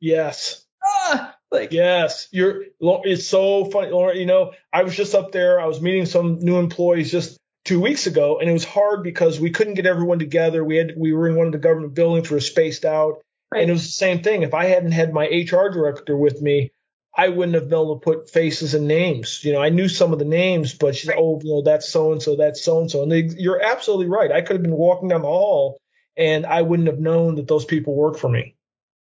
[0.00, 0.64] Yes.
[0.84, 2.64] Ah, like yes, you're.
[2.80, 4.18] It's so funny, Lauren.
[4.18, 5.60] You know, I was just up there.
[5.60, 9.38] I was meeting some new employees just two weeks ago, and it was hard because
[9.38, 10.64] we couldn't get everyone together.
[10.64, 13.60] We had we were in one of the government buildings, we were spaced out, right.
[13.60, 14.42] and it was the same thing.
[14.42, 16.72] If I hadn't had my HR director with me,
[17.16, 19.44] I wouldn't have been able to put faces and names.
[19.44, 21.18] You know, I knew some of the names, but she's, right.
[21.18, 23.02] oh, you know, that's so and so, that's so and so.
[23.02, 24.32] And they, you're absolutely right.
[24.32, 25.78] I could have been walking down the hall
[26.16, 28.56] and I wouldn't have known that those people work for me.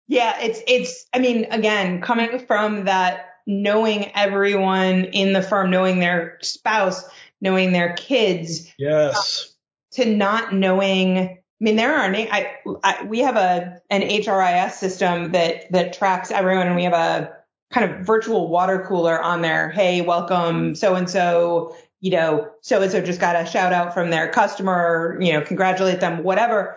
[0.06, 5.98] Yeah, it's, it's, I mean, again, coming from that knowing everyone in the firm, knowing
[5.98, 7.02] their spouse,
[7.40, 8.72] knowing their kids.
[8.78, 9.52] Yes.
[9.96, 14.72] Uh, to not knowing, I mean, there are, I, I, we have a, an HRIS
[14.72, 17.35] system that, that tracks everyone and we have a,
[17.70, 19.70] kind of virtual water cooler on there.
[19.70, 23.94] Hey, welcome so and so, you know, so and so just got a shout out
[23.94, 26.76] from their customer, you know, congratulate them, whatever.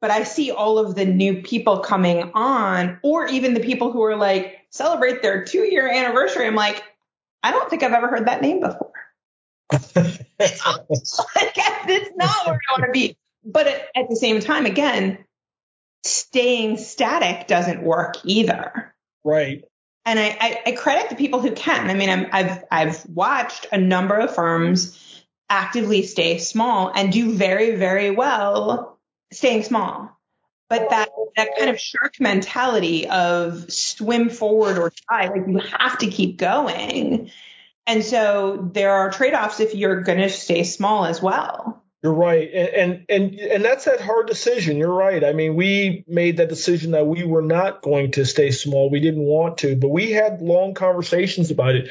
[0.00, 4.02] But I see all of the new people coming on, or even the people who
[4.04, 6.46] are like celebrate their two year anniversary.
[6.46, 6.84] I'm like,
[7.42, 8.92] I don't think I've ever heard that name before.
[9.72, 13.16] it's, not, it's not where I want to be.
[13.44, 15.24] But at, at the same time, again,
[16.04, 18.94] staying static doesn't work either.
[19.24, 19.64] Right
[20.08, 21.90] and I, I, I, credit the people who can.
[21.90, 27.34] I mean, i I've I've watched a number of firms actively stay small and do
[27.34, 28.98] very very well
[29.32, 30.10] staying small.
[30.70, 35.98] But that that kind of shark mentality of swim forward or die, like you have
[35.98, 37.30] to keep going.
[37.86, 41.82] And so there are trade offs if you're going to stay small as well.
[42.02, 44.76] You're right, and, and and and that's that hard decision.
[44.76, 45.24] You're right.
[45.24, 48.88] I mean, we made that decision that we were not going to stay small.
[48.88, 51.90] We didn't want to, but we had long conversations about it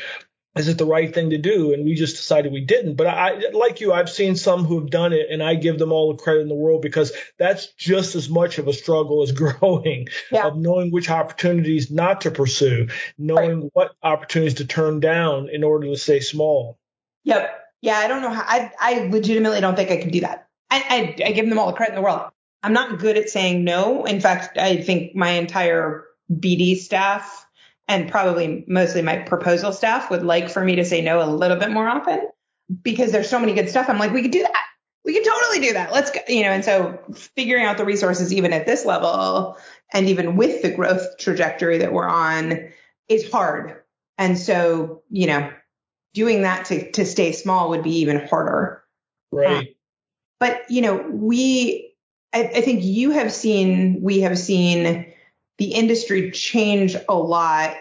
[0.58, 1.74] is it the right thing to do?
[1.74, 2.96] And we just decided we didn't.
[2.96, 5.92] But I, like you, I've seen some who have done it and I give them
[5.92, 9.32] all the credit in the world because that's just as much of a struggle as
[9.34, 10.48] growing yeah.
[10.48, 13.72] of knowing which opportunities not to pursue, knowing right.
[13.74, 16.78] what opportunities to turn down in order to stay small.
[17.24, 17.67] Yep.
[17.82, 17.98] Yeah.
[17.98, 20.48] I don't know how I, I legitimately don't think I can do that.
[20.70, 22.30] I, I, I give them all the credit in the world.
[22.64, 24.06] I'm not good at saying no.
[24.06, 27.46] In fact, I think my entire BD staff
[27.88, 31.58] and probably mostly my proposal staff would like for me to say no a little
[31.58, 32.28] bit more often
[32.82, 33.88] because there's so many good stuff.
[33.90, 34.66] I'm like, we could do that.
[35.06, 35.94] We could totally do that.
[35.94, 37.00] Let's go, you know, and so
[37.36, 39.58] figuring out the resources even at this level
[39.94, 42.70] and even with the growth trajectory that we're on
[43.08, 43.84] is hard.
[44.18, 45.50] And so, you know,
[46.18, 48.84] doing that to, to stay small would be even harder.
[49.32, 49.58] Right.
[49.58, 49.68] Um,
[50.40, 51.94] but, you know, we,
[52.34, 55.14] I, I think you have seen, we have seen
[55.60, 57.76] the industry change a lot.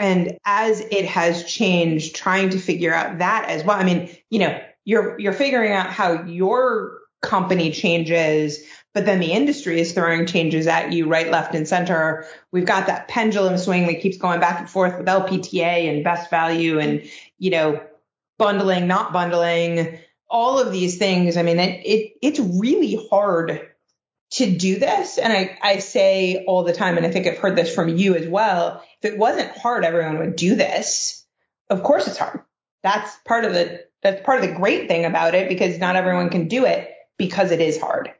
[0.00, 3.76] And as it has changed, trying to figure out that as well.
[3.76, 8.62] I mean, you know, you're you're figuring out how your company changes,
[8.94, 12.26] but then the industry is throwing changes at you right, left, and center.
[12.50, 16.30] We've got that pendulum swing that keeps going back and forth with LPTA and best
[16.30, 17.80] value and, you know,
[18.38, 19.98] bundling, not bundling,
[20.28, 21.36] all of these things.
[21.36, 23.68] I mean, it, it it's really hard
[24.30, 25.18] to do this.
[25.18, 28.14] And I, I say all the time, and I think I've heard this from you
[28.14, 28.84] as well.
[29.02, 31.24] If it wasn't hard, everyone would do this.
[31.70, 32.40] Of course it's hard.
[32.82, 36.30] That's part of the, that's part of the great thing about it because not everyone
[36.30, 38.12] can do it because it is hard.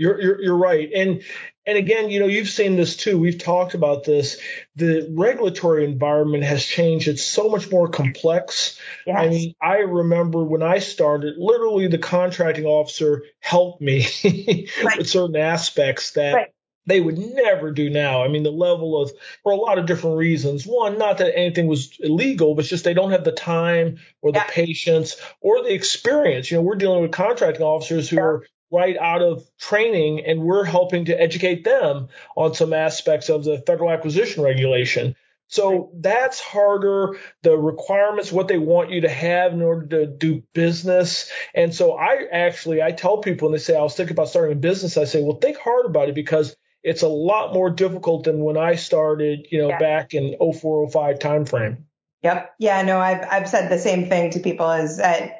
[0.00, 0.90] You're, you're, you're right.
[0.94, 1.22] And,
[1.66, 3.18] and again, you know, you've seen this too.
[3.18, 4.40] We've talked about this.
[4.76, 7.06] The regulatory environment has changed.
[7.06, 8.80] It's so much more complex.
[9.06, 9.18] Yes.
[9.18, 14.06] I mean, I remember when I started, literally the contracting officer helped me
[14.82, 14.96] right.
[14.96, 16.48] with certain aspects that right.
[16.86, 18.24] they would never do now.
[18.24, 20.64] I mean, the level of, for a lot of different reasons.
[20.64, 24.38] One, not that anything was illegal, but just they don't have the time or the
[24.38, 24.48] yeah.
[24.48, 26.50] patience or the experience.
[26.50, 28.22] You know, we're dealing with contracting officers who yeah.
[28.22, 33.44] are right out of training and we're helping to educate them on some aspects of
[33.44, 35.16] the federal acquisition regulation.
[35.48, 37.18] So that's harder.
[37.42, 41.28] The requirements, what they want you to have in order to do business.
[41.54, 44.56] And so I actually, I tell people when they say, I was thinking about starting
[44.56, 46.54] a business, I say, well, think hard about it because
[46.84, 49.78] it's a lot more difficult than when I started, you know, yeah.
[49.78, 51.82] back in 0405 timeframe.
[52.22, 52.54] Yep.
[52.60, 55.32] Yeah, no, I've, I've said the same thing to people is that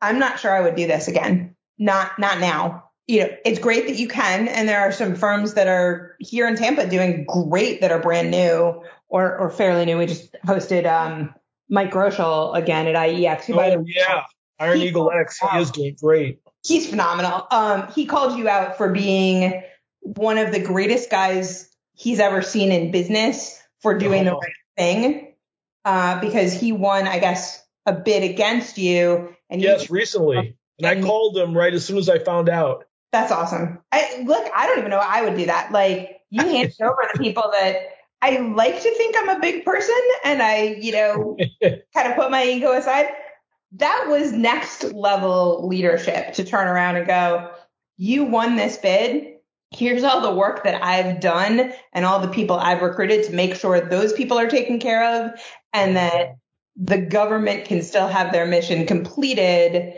[0.00, 1.51] I'm not sure I would do this again
[1.82, 2.84] not not now.
[3.08, 6.46] You know, it's great that you can, and there are some firms that are here
[6.46, 9.98] in Tampa doing great that are brand new or or fairly new.
[9.98, 11.34] We just hosted um,
[11.68, 13.44] Mike Groschel again at IEX.
[13.44, 14.22] Who, oh yeah,
[14.58, 15.38] Iron he, Eagle X.
[15.38, 16.40] He is doing great.
[16.64, 17.46] He's phenomenal.
[17.50, 19.62] Um, he called you out for being
[20.00, 24.30] one of the greatest guys he's ever seen in business for doing oh.
[24.30, 25.34] the right thing.
[25.84, 29.34] Uh, because he won, I guess, a bid against you.
[29.50, 30.56] And yes, recently.
[30.82, 32.86] And I called him right as soon as I found out.
[33.12, 33.78] That's awesome.
[33.92, 35.70] I look, I don't even know I would do that.
[35.70, 37.76] Like you hand over the people that
[38.20, 42.30] I like to think I'm a big person and I, you know, kind of put
[42.30, 43.06] my ego aside.
[43.76, 47.50] That was next level leadership to turn around and go,
[47.96, 49.34] you won this bid.
[49.70, 53.54] Here's all the work that I've done and all the people I've recruited to make
[53.54, 55.40] sure those people are taken care of
[55.72, 56.36] and that
[56.76, 59.94] the government can still have their mission completed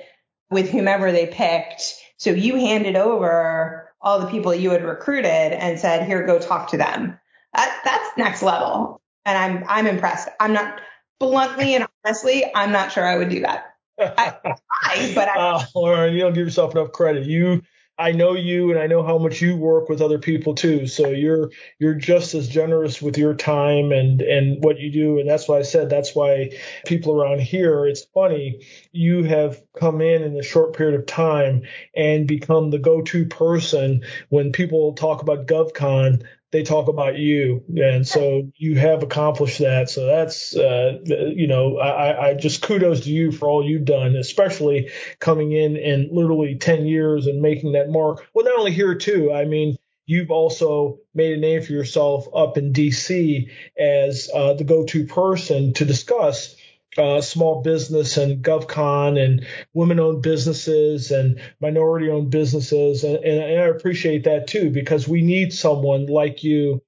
[0.50, 1.94] with whomever they picked.
[2.18, 6.68] So you handed over all the people you had recruited and said, here, go talk
[6.70, 7.18] to them.
[7.54, 9.00] That, that's next level.
[9.24, 10.28] And I'm, I'm impressed.
[10.40, 10.80] I'm not
[11.18, 13.74] bluntly and honestly, I'm not sure I would do that.
[13.98, 14.34] I,
[14.82, 17.26] I but I, uh, Lauren, you don't give yourself enough credit.
[17.26, 17.62] You
[17.96, 20.86] I know you and I know how much you work with other people too.
[20.86, 25.18] So you're you're just as generous with your time and and what you do.
[25.18, 26.50] And that's why I said that's why
[26.86, 28.66] people around here it's funny.
[28.92, 31.62] You have come in in a short period of time
[31.94, 37.64] and become the go-to person when people talk about GovCon they talk about you.
[37.76, 39.90] And so you have accomplished that.
[39.90, 44.14] So that's, uh, you know, I, I just kudos to you for all you've done,
[44.14, 48.24] especially coming in in literally 10 years and making that mark.
[48.32, 52.56] Well, not only here too, I mean, you've also made a name for yourself up
[52.56, 56.54] in DC as uh, the go-to person to discuss
[56.96, 63.04] uh, small business and GovCon and women owned businesses and minority owned businesses.
[63.04, 66.82] And, and, I appreciate that too, because we need someone like you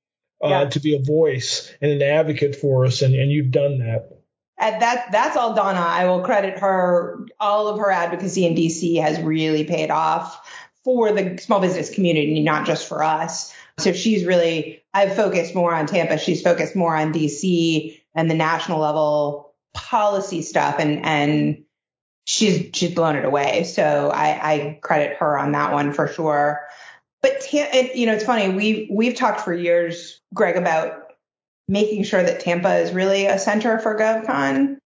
[0.45, 0.65] uh, yeah.
[0.71, 3.03] to be a voice and an advocate for us.
[3.03, 4.11] And, and you've done that.
[4.59, 5.81] And that that's all Donna.
[5.81, 7.27] I will credit her.
[7.39, 10.49] All of her advocacy in DC has really paid off
[10.83, 13.53] for the small business community, not just for us.
[13.79, 16.17] So she's really, I've focused more on Tampa.
[16.17, 19.46] She's focused more on DC and the national level
[19.77, 21.65] policy stuff and, and
[22.25, 23.65] she's, she's blown it away.
[23.65, 26.67] So I, I credit her on that one for sure.
[27.23, 28.49] But, it, you know, it's funny.
[28.49, 31.13] We've, we've talked for years, Greg, about
[31.69, 34.79] making sure that Tampa is really a center for GovCon.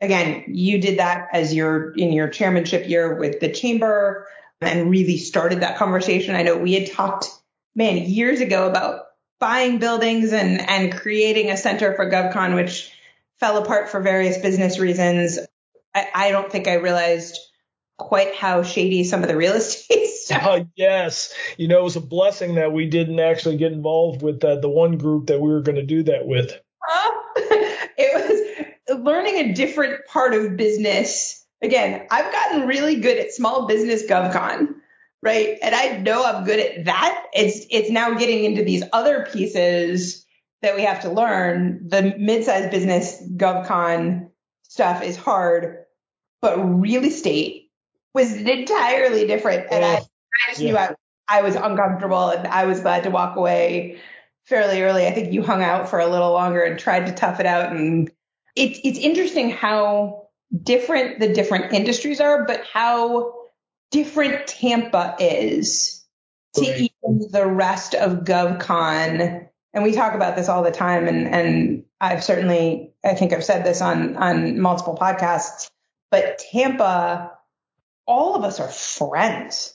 [0.00, 4.26] Again, you did that as your, in your chairmanship year with the chamber
[4.60, 6.34] and really started that conversation.
[6.34, 7.28] I know we had talked
[7.76, 9.02] man, years ago about
[9.38, 12.90] buying buildings and, and creating a center for GovCon, which
[13.40, 15.38] fell apart for various business reasons.
[15.94, 17.38] I, I don't think I realized
[17.98, 20.42] quite how shady some of the real estate stuff.
[20.44, 21.34] Uh, yes.
[21.56, 24.68] You know, it was a blessing that we didn't actually get involved with uh, the
[24.68, 26.52] one group that we were going to do that with.
[26.52, 27.10] Uh,
[27.98, 31.44] it was learning a different part of business.
[31.62, 34.74] Again, I've gotten really good at small business GovCon
[35.22, 35.58] right?
[35.60, 37.26] And I know I'm good at that.
[37.32, 40.25] It's it's now getting into these other pieces
[40.66, 41.88] that we have to learn.
[41.88, 44.30] The mid-sized business GovCon
[44.64, 45.84] stuff is hard,
[46.42, 47.70] but real estate
[48.12, 49.68] was entirely different.
[49.70, 50.00] And I, I
[50.48, 50.70] just yeah.
[50.70, 50.94] knew I,
[51.28, 54.00] I was uncomfortable and I was glad to walk away
[54.44, 55.06] fairly early.
[55.06, 57.72] I think you hung out for a little longer and tried to tough it out.
[57.72, 58.10] And
[58.54, 60.28] it's it's interesting how
[60.62, 63.34] different the different industries are, but how
[63.90, 66.04] different Tampa is
[66.54, 69.45] to even the rest of GovCon.
[69.76, 71.06] And we talk about this all the time.
[71.06, 75.70] And, and I've certainly, I think I've said this on, on multiple podcasts,
[76.10, 77.32] but Tampa,
[78.06, 79.74] all of us are friends,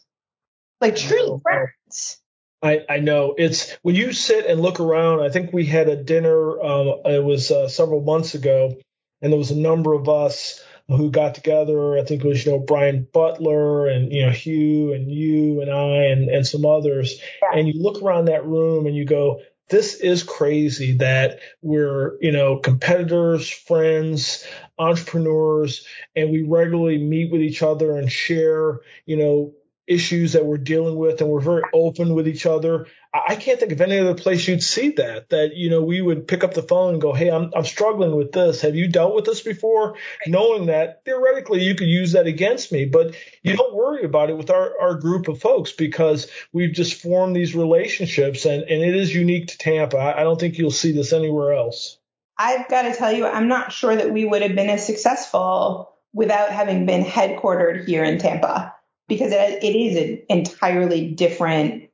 [0.82, 2.18] like truly friends.
[2.64, 5.22] I, I know it's when you sit and look around.
[5.22, 6.60] I think we had a dinner.
[6.60, 8.76] Um, it was uh, several months ago,
[9.22, 11.98] and there was a number of us who got together.
[11.98, 15.72] I think it was, you know, Brian Butler and, you know, Hugh and you and
[15.72, 17.22] I and, and some others.
[17.42, 17.60] Yeah.
[17.60, 22.32] And you look around that room and you go, this is crazy that we're, you
[22.32, 24.46] know, competitors, friends,
[24.78, 29.54] entrepreneurs, and we regularly meet with each other and share, you know,
[29.88, 32.88] issues that we're dealing with and we're very open with each other.
[33.14, 36.28] I can't think of any other place you'd see that, that, you know, we would
[36.28, 38.62] pick up the phone and go, Hey, I'm, I'm struggling with this.
[38.62, 39.94] Have you dealt with this before?
[39.94, 40.00] Right.
[40.28, 44.38] Knowing that theoretically you could use that against me, but you don't worry about it
[44.38, 48.96] with our, our group of folks because we've just formed these relationships and, and it
[48.96, 49.98] is unique to Tampa.
[49.98, 51.98] I, I don't think you'll see this anywhere else.
[52.38, 55.94] I've got to tell you, I'm not sure that we would have been as successful
[56.14, 58.74] without having been headquartered here in Tampa
[59.12, 61.90] because it, it is an entirely different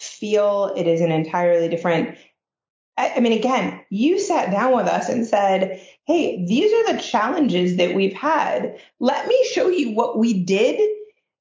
[0.00, 0.74] feel.
[0.76, 2.18] It is an entirely different.
[2.96, 7.00] I, I mean, again, you sat down with us and said, Hey, these are the
[7.00, 8.76] challenges that we've had.
[8.98, 10.80] Let me show you what we did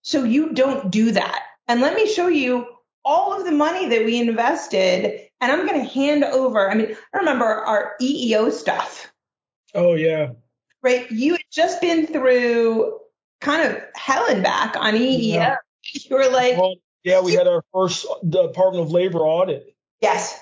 [0.03, 1.41] so you don't do that.
[1.67, 2.67] And let me show you
[3.03, 5.19] all of the money that we invested.
[5.41, 6.69] And I'm going to hand over.
[6.69, 9.11] I mean, I remember our EEO stuff.
[9.73, 10.33] Oh, yeah.
[10.83, 11.09] Right.
[11.09, 12.99] You had just been through
[13.41, 15.33] kind of hell and back on EEO.
[15.33, 15.55] Yeah.
[15.93, 19.75] You were like, well, yeah, we had our first Department of Labor audit.
[20.01, 20.39] Yes.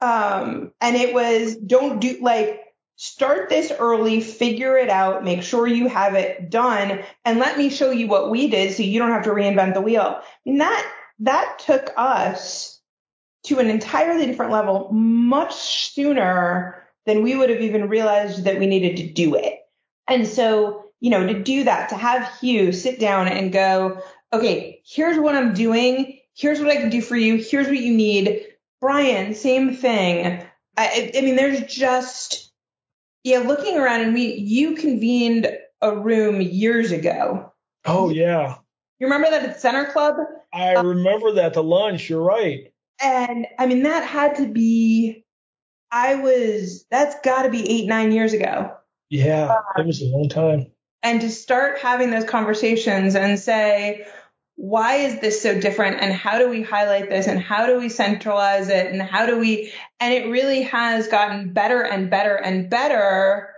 [0.00, 2.60] Um, and it was don't do like
[2.96, 7.70] start this early, figure it out, make sure you have it done, and let me
[7.70, 10.20] show you what we did so you don't have to reinvent the wheel.
[10.44, 12.80] And that that took us
[13.44, 18.66] to an entirely different level much sooner than we would have even realized that we
[18.66, 19.60] needed to do it.
[20.06, 24.82] And so you know, to do that, to have Hugh sit down and go, okay,
[24.84, 26.18] here's what I'm doing.
[26.34, 27.36] Here's what I can do for you.
[27.36, 28.46] Here's what you need.
[28.80, 30.44] Brian, same thing.
[30.76, 32.52] I, I mean, there's just,
[33.24, 35.48] yeah, looking around and we, you convened
[35.80, 37.52] a room years ago.
[37.84, 38.56] Oh, yeah.
[38.98, 40.16] You remember that at Center Club?
[40.52, 42.08] I remember that, the lunch.
[42.08, 42.72] You're right.
[43.00, 45.24] And I mean, that had to be,
[45.90, 48.72] I was, that's got to be eight, nine years ago.
[49.10, 50.70] Yeah, it was a long time
[51.02, 54.06] and to start having those conversations and say,
[54.56, 56.00] why is this so different?
[56.00, 57.28] And how do we highlight this?
[57.28, 58.88] And how do we centralize it?
[58.88, 63.54] And how do we and it really has gotten better and better and better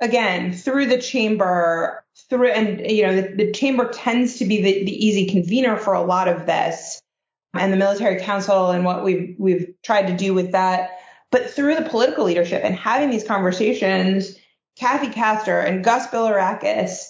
[0.00, 4.84] again through the chamber through and you know the, the chamber tends to be the,
[4.84, 7.00] the easy convener for a lot of this
[7.54, 10.90] and the military council and what we've we've tried to do with that.
[11.32, 14.36] But through the political leadership and having these conversations
[14.78, 17.08] Kathy Castor and Gus Bilirakis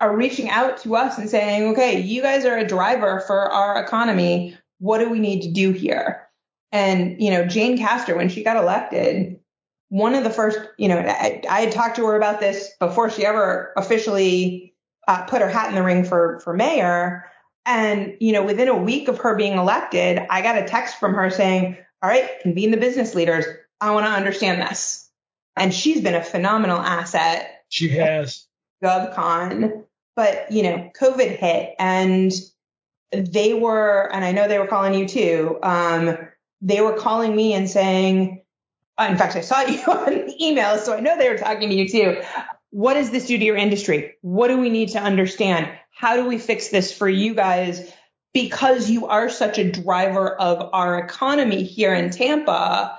[0.00, 3.82] are reaching out to us and saying, okay, you guys are a driver for our
[3.82, 4.56] economy.
[4.78, 6.28] What do we need to do here?
[6.70, 9.40] And, you know, Jane Castor, when she got elected,
[9.88, 13.10] one of the first, you know, I, I had talked to her about this before
[13.10, 14.74] she ever officially
[15.08, 17.24] uh, put her hat in the ring for for mayor.
[17.64, 21.14] And you know, within a week of her being elected, I got a text from
[21.14, 23.46] her saying, "All right, convene the business leaders.
[23.80, 25.07] I want to understand this."
[25.58, 27.64] And she's been a phenomenal asset.
[27.68, 28.46] She has.
[28.82, 29.84] GovCon,
[30.16, 32.32] but you know, COVID hit and
[33.12, 35.58] they were, and I know they were calling you too.
[35.62, 36.18] Um,
[36.60, 38.42] they were calling me and saying,
[38.98, 41.74] in fact, I saw you on the email, so I know they were talking to
[41.74, 42.22] you too.
[42.70, 44.14] What does this do to your industry?
[44.20, 45.70] What do we need to understand?
[45.90, 47.92] How do we fix this for you guys?
[48.34, 52.98] Because you are such a driver of our economy here in Tampa,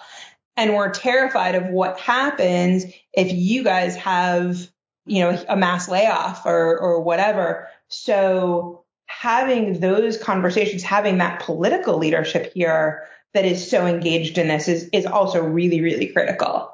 [0.59, 2.83] and we're terrified of what happens
[3.13, 4.69] if you guys have,
[5.05, 7.69] you know, a mass layoff or or whatever.
[7.87, 14.67] So having those conversations, having that political leadership here that is so engaged in this
[14.67, 16.71] is, is also really, really critical.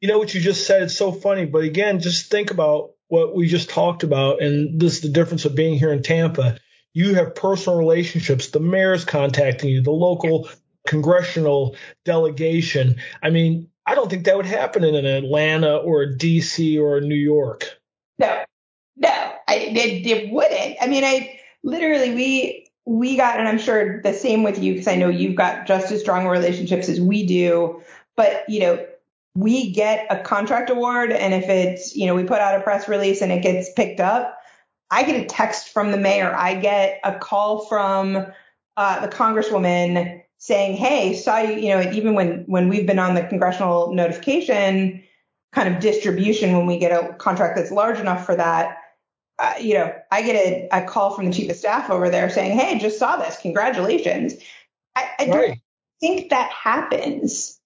[0.00, 0.82] You know what you just said?
[0.82, 1.44] It's so funny.
[1.44, 4.42] But again, just think about what we just talked about.
[4.42, 6.58] And this is the difference of being here in Tampa.
[6.92, 8.48] You have personal relationships.
[8.48, 10.48] The mayor's contacting you, the local
[10.86, 12.96] congressional delegation.
[13.22, 16.98] I mean, I don't think that would happen in an Atlanta or a DC or
[16.98, 17.64] a New York.
[18.18, 18.44] No,
[18.96, 20.76] no, I, it, it wouldn't.
[20.80, 24.88] I mean, I literally, we, we got, and I'm sure the same with you, because
[24.88, 27.82] I know you've got just as strong relationships as we do.
[28.16, 28.86] But, you know,
[29.34, 32.88] we get a contract award, and if it's, you know, we put out a press
[32.88, 34.38] release and it gets picked up,
[34.90, 36.32] I get a text from the mayor.
[36.32, 38.26] I get a call from
[38.76, 43.14] uh, the congresswoman saying, "Hey, saw you." You know, even when when we've been on
[43.14, 45.02] the congressional notification
[45.52, 48.76] kind of distribution, when we get a contract that's large enough for that,
[49.38, 52.28] uh, you know, I get a, a, call from the chief of staff over there
[52.28, 53.38] saying, "Hey, just saw this.
[53.40, 54.34] Congratulations."
[54.94, 55.60] I, I don't
[56.00, 57.58] think that happens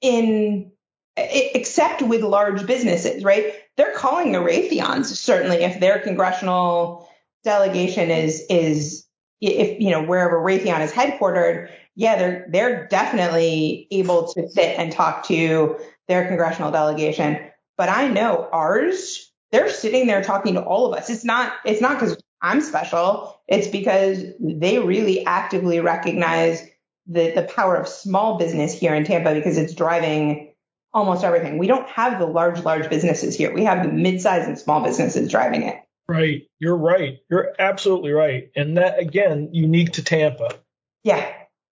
[0.00, 0.72] in
[1.18, 3.52] except with large businesses, right?
[3.76, 7.06] They're calling the Raytheons certainly if their congressional
[7.44, 9.04] delegation is is
[9.42, 11.68] if you know wherever Raytheon is headquartered,
[11.98, 15.76] yeah, they're they're definitely able to sit and talk to
[16.06, 17.38] their congressional delegation.
[17.76, 21.10] But I know ours they're sitting there talking to all of us.
[21.10, 23.40] It's not, it's not because I'm special.
[23.48, 26.62] It's because they really actively recognize
[27.06, 30.52] the, the power of small business here in Tampa because it's driving
[30.92, 31.58] almost everything.
[31.58, 33.52] We don't have the large, large businesses here.
[33.52, 35.76] We have the mid-sized and small businesses driving it.
[36.06, 36.42] Right.
[36.58, 37.18] You're right.
[37.30, 38.50] You're absolutely right.
[38.54, 40.58] And that again, unique to Tampa.
[41.04, 41.26] Yeah.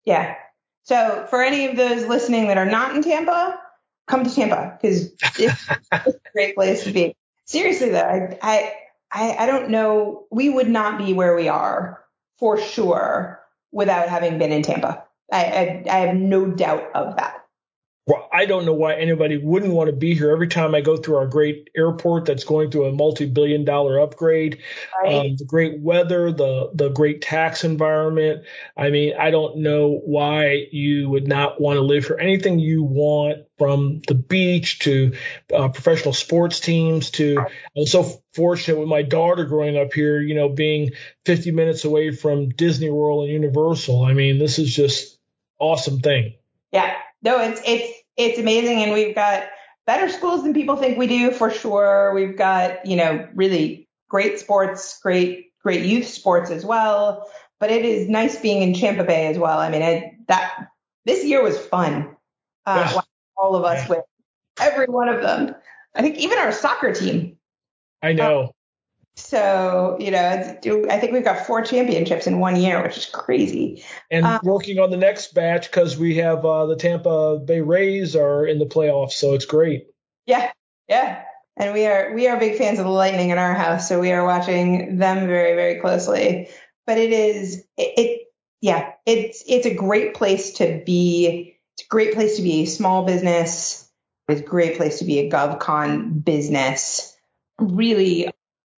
[0.05, 0.35] Yeah.
[0.83, 3.59] So for any of those listening that are not in Tampa,
[4.07, 8.73] come to Tampa because it's, it's a great place to be seriously though, I,
[9.11, 10.25] I, I don't know.
[10.31, 12.03] We would not be where we are
[12.39, 13.39] for sure
[13.71, 15.03] without having been in Tampa.
[15.31, 17.42] I, I, I have no doubt of that.
[18.05, 20.31] Well, I don't know why anybody wouldn't want to be here.
[20.31, 24.59] Every time I go through our great airport that's going through a multi-billion dollar upgrade,
[25.01, 25.13] right.
[25.13, 28.43] um, the great weather, the the great tax environment.
[28.75, 32.17] I mean, I don't know why you would not want to live here.
[32.19, 35.13] Anything you want, from the beach to
[35.53, 37.45] uh, professional sports teams to
[37.77, 40.91] I'm so fortunate with my daughter growing up here, you know, being
[41.25, 44.03] 50 minutes away from Disney World and Universal.
[44.03, 45.17] I mean, this is just
[45.59, 46.35] awesome thing.
[46.73, 46.93] Yeah.
[47.21, 49.47] No, it's it's it's amazing, and we've got
[49.85, 52.13] better schools than people think we do for sure.
[52.13, 57.29] We've got you know really great sports, great great youth sports as well.
[57.59, 59.59] But it is nice being in Champa Bay as well.
[59.59, 60.67] I mean, it, that
[61.05, 62.15] this year was fun.
[62.65, 63.01] Uh, yeah.
[63.37, 64.03] All of us with
[64.59, 65.55] every one of them.
[65.95, 67.37] I think even our soccer team.
[68.01, 68.43] I know.
[68.43, 68.49] Um,
[69.15, 73.83] so, you know, I think we've got four championships in one year, which is crazy.
[74.09, 78.15] And um, working on the next batch because we have uh, the Tampa Bay Rays
[78.15, 79.85] are in the playoffs, so it's great.
[80.25, 80.51] Yeah,
[80.89, 81.23] yeah.
[81.55, 84.11] And we are we are big fans of the Lightning in our house, so we
[84.11, 86.49] are watching them very very closely.
[86.87, 88.21] But it is it, it
[88.61, 91.59] yeah, it's it's a great place to be.
[91.75, 93.87] It's a great place to be a small business.
[94.27, 97.15] It's a great place to be a GovCon business.
[97.59, 98.31] Really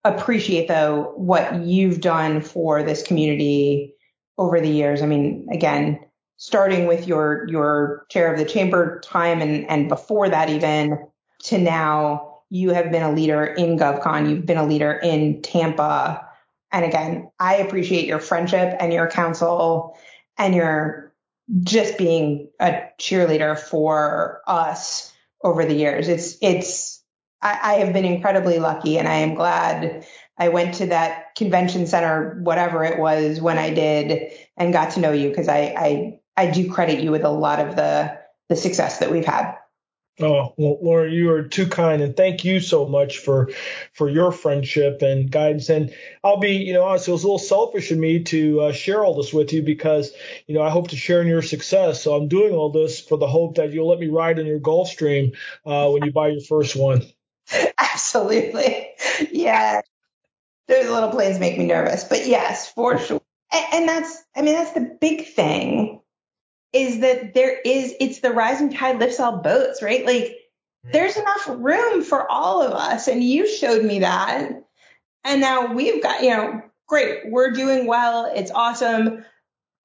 [0.05, 3.95] appreciate though what you've done for this community
[4.37, 5.01] over the years.
[5.01, 5.99] I mean, again,
[6.37, 11.07] starting with your your chair of the chamber time and and before that even
[11.43, 14.29] to now, you have been a leader in GovCon.
[14.29, 16.27] You've been a leader in Tampa.
[16.71, 19.97] And again, I appreciate your friendship and your counsel
[20.37, 21.13] and your
[21.61, 26.07] just being a cheerleader for us over the years.
[26.07, 27.03] It's it's
[27.41, 30.05] I, I have been incredibly lucky and I am glad
[30.37, 34.99] I went to that convention center, whatever it was when I did and got to
[34.99, 38.17] know you because I, I, I do credit you with a lot of the,
[38.49, 39.55] the success that we've had.
[40.21, 43.49] Oh, well, Lauren, you are too kind, and thank you so much for
[43.91, 45.67] for your friendship and guidance.
[45.69, 48.71] And I'll be, you know, honestly, it was a little selfish of me to uh,
[48.71, 50.13] share all this with you because,
[50.47, 52.01] you know, I hope to share in your success.
[52.01, 54.61] So I'm doing all this for the hope that you'll let me ride in your
[54.61, 57.01] Gulfstream uh, when you buy your first one.
[57.77, 58.89] Absolutely,
[59.31, 59.81] yeah.
[60.67, 63.21] Those little planes make me nervous, but yes, for sure.
[63.51, 66.01] And, and that's, I mean, that's the big thing
[66.73, 70.05] is that there is, it's the rising tide lifts all boats, right?
[70.05, 70.91] Like mm-hmm.
[70.91, 73.07] there's enough room for all of us.
[73.07, 74.51] And you showed me that.
[75.23, 77.31] And now we've got, you know, great.
[77.31, 78.31] We're doing well.
[78.35, 79.23] It's awesome.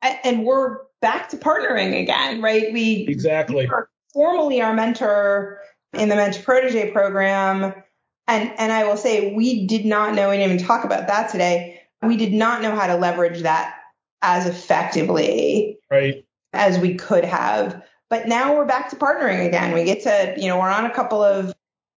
[0.03, 2.73] And we're back to partnering again, right?
[2.73, 3.69] We exactly
[4.13, 5.61] formally our mentor
[5.93, 7.75] in the mentor protege program.
[8.27, 11.31] And, and I will say we did not know, we didn't even talk about that
[11.31, 11.81] today.
[12.03, 13.75] We did not know how to leverage that
[14.23, 15.79] as effectively.
[15.91, 17.83] Right as we could have.
[18.09, 19.73] But now we're back to partnering again.
[19.73, 21.55] We get to, you know, we're on a couple of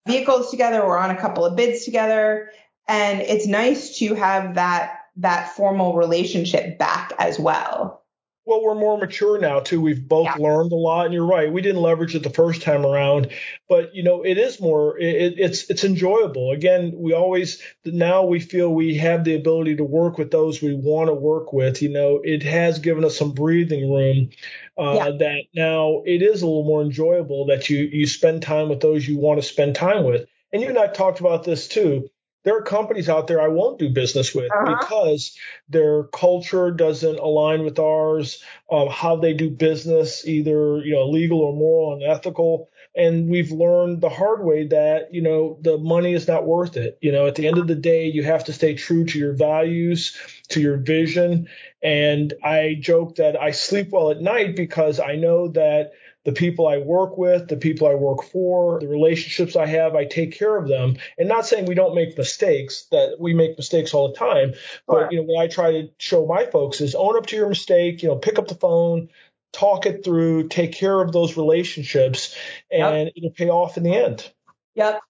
[0.07, 2.51] vehicles together, we're on a couple of bids together,
[2.88, 8.01] and it's nice to have that that formal relationship back as well.
[8.45, 9.80] Well, we're more mature now too.
[9.80, 10.43] We've both yeah.
[10.43, 11.53] learned a lot, and you're right.
[11.53, 13.28] We didn't leverage it the first time around,
[13.68, 14.99] but you know, it is more.
[14.99, 16.51] It, it's it's enjoyable.
[16.51, 20.74] Again, we always now we feel we have the ability to work with those we
[20.74, 21.82] want to work with.
[21.82, 24.30] You know, it has given us some breathing room.
[24.76, 25.11] Uh, yeah.
[25.18, 29.07] That now it is a little more enjoyable that you you spend time with those
[29.07, 30.26] you want to spend time with.
[30.53, 32.09] And you and I talked about this too
[32.45, 34.76] there are companies out there I won't do business with uh-huh.
[34.80, 35.36] because
[35.68, 41.40] their culture doesn't align with ours, um, how they do business, either you know legal
[41.40, 42.68] or moral and ethical.
[42.95, 46.99] And we've learned the hard way that you know the money is not worth it.
[47.01, 49.32] You know, at the end of the day, you have to stay true to your
[49.32, 50.16] values,
[50.49, 51.49] to your vision.
[51.82, 55.93] And I joke that I sleep well at night because I know that
[56.25, 60.05] the people I work with, the people I work for, the relationships I have, I
[60.05, 60.97] take care of them.
[61.18, 64.55] And not saying we don't make mistakes, that we make mistakes all the time.
[64.87, 67.49] But, you know, what I try to show my folks is own up to your
[67.49, 69.09] mistake, you know, pick up the phone,
[69.53, 72.37] talk it through, take care of those relationships,
[72.70, 73.12] and yep.
[73.16, 74.31] it'll pay off in the end.
[74.75, 75.01] Yep.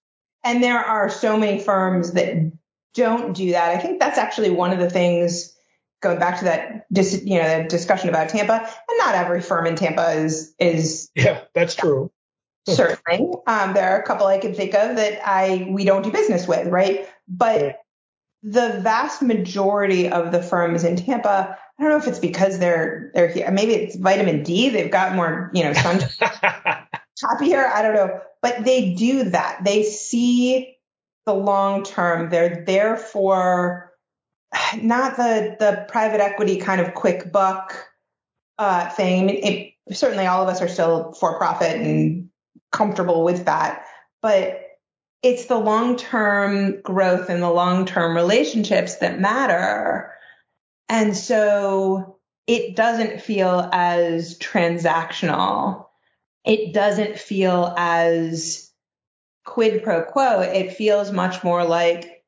[0.45, 2.51] And there are so many firms that
[2.95, 3.71] don't do that.
[3.71, 5.52] I think that's actually one of the things
[6.03, 9.77] going back to that dis, you know discussion about Tampa, and not every firm in
[9.77, 12.11] Tampa is is yeah, that's true.
[12.69, 16.13] certainly, um, there are a couple I can think of that I we don't do
[16.13, 17.09] business with, right?
[17.27, 17.79] But
[18.43, 23.11] the vast majority of the firms in Tampa, I don't know if it's because they're
[23.15, 26.01] they're here, maybe it's vitamin D, they've got more you know sun
[27.41, 29.61] here, I don't know, but they do that.
[29.65, 30.77] They see
[31.27, 32.31] the long term.
[32.31, 33.92] They're there for
[34.83, 37.89] not the the private equity kind of quick buck
[38.59, 39.31] uh, thing.
[39.31, 42.29] It, certainly, all of us are still for profit and
[42.71, 43.85] comfortable with that,
[44.23, 44.61] but
[45.23, 50.13] it's the long term growth and the long term relationships that matter.
[50.89, 55.87] And so it doesn't feel as transactional.
[56.45, 58.71] It doesn't feel as
[59.45, 60.41] quid pro quo.
[60.41, 62.22] It feels much more like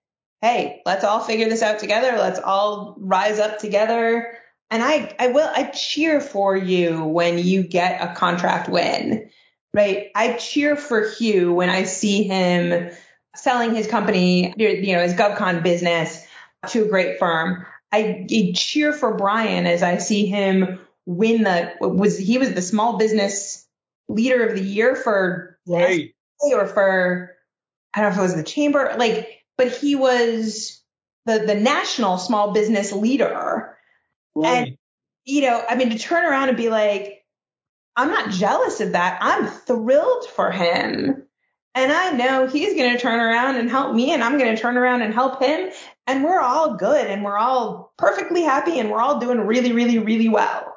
[0.45, 2.18] hey, let's all figure this out together.
[2.18, 4.36] Let's all rise up together.
[4.70, 9.30] And I, I will, I cheer for you when you get a contract win,
[9.72, 10.09] right?
[10.14, 12.90] I cheer for Hugh when I see him
[13.34, 16.26] selling his company, you know, his GovCon business
[16.68, 17.64] to a great firm.
[17.90, 22.61] I, I cheer for Brian as I see him win the, was, he was the
[22.61, 23.66] small business
[24.11, 26.14] leader of the year for, right.
[26.42, 27.34] or for,
[27.95, 30.82] I don't know if it was the chamber, like but he was
[31.26, 33.76] the, the national small business leader.
[34.34, 34.68] Right.
[34.68, 34.78] And,
[35.24, 37.24] you know, I mean, to turn around and be like,
[37.96, 39.18] I'm not jealous of that.
[39.20, 41.22] I'm thrilled for him.
[41.76, 44.61] And I know he's going to turn around and help me, and I'm going to
[44.61, 45.70] turn around and help him.
[46.07, 49.98] And we're all good and we're all perfectly happy and we're all doing really, really,
[49.98, 50.74] really well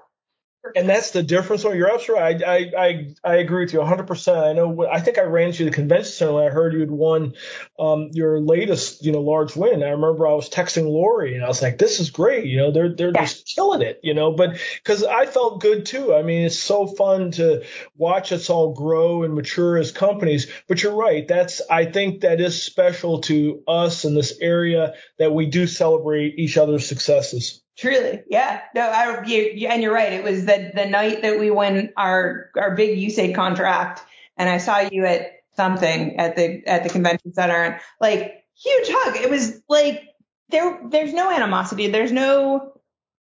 [0.76, 1.66] and that's the difference.
[1.66, 2.44] Oh, you're absolutely right.
[2.44, 4.50] I, I, I agree with you 100%.
[4.50, 7.34] I know, I think I ran to the convention center I heard you had won
[7.80, 9.84] um, your latest, you know, large win.
[9.84, 12.46] I remember I was texting Lori and I was like, this is great.
[12.46, 13.22] You know, they're, they're yeah.
[13.22, 16.14] just killing it, you know, but cause I felt good too.
[16.14, 20.84] I mean, it's so fun to watch us all grow and mature as companies, but
[20.84, 21.28] you're right.
[21.28, 26.38] That's, I think that is special to us in this area that we do celebrate
[26.38, 27.62] each other's successes.
[27.78, 28.62] Truly, yeah.
[28.74, 30.12] No, I, you, and you're right.
[30.12, 34.02] It was the the night that we won our our big USAID contract,
[34.36, 38.88] and I saw you at something at the at the convention center, and like huge
[38.90, 39.18] hug.
[39.18, 40.04] It was like
[40.50, 41.88] there there's no animosity.
[41.88, 42.74] There's no.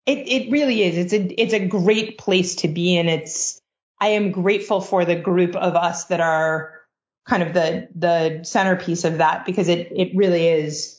[0.06, 0.96] It it really is.
[0.96, 3.60] It's a it's a great place to be, and it's.
[4.00, 6.72] I am grateful for the group of us that are
[7.28, 10.95] kind of the the centerpiece of that because it it really is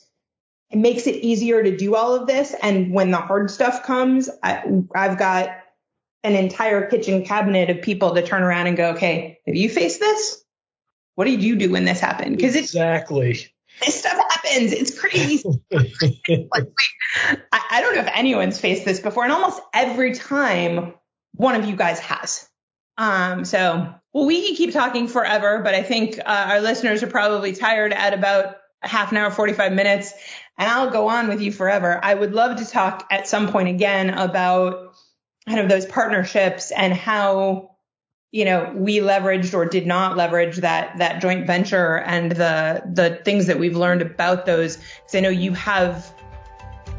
[0.70, 2.54] it makes it easier to do all of this.
[2.62, 4.64] And when the hard stuff comes I,
[4.94, 5.50] i've got
[6.24, 10.00] an entire kitchen cabinet of people to turn around and go okay have you faced
[10.00, 10.44] this
[11.18, 12.36] what did you do when this happened?
[12.36, 13.44] Because exactly.
[13.84, 14.70] this stuff happens.
[14.70, 15.42] It's crazy
[15.72, 15.90] like,
[16.30, 20.94] I, I don't know if anyone's faced this before and almost every time
[21.32, 22.48] one of you guys has.
[22.98, 27.08] Um, so, well, we can keep talking forever, but I think uh, our listeners are
[27.08, 30.12] probably tired at about half an hour, 45 minutes,
[30.58, 32.00] and I'll go on with you forever.
[32.02, 34.94] I would love to talk at some point again about
[35.48, 37.76] kind of those partnerships and how
[38.32, 43.20] you know we leveraged or did not leverage that that joint venture and the the
[43.24, 46.12] things that we've learned about those because I know you have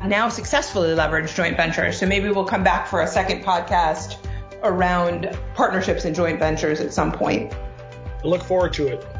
[0.05, 4.17] now successfully leveraged joint ventures so maybe we'll come back for a second podcast
[4.63, 7.53] around partnerships and joint ventures at some point.
[7.53, 9.18] I look forward to it.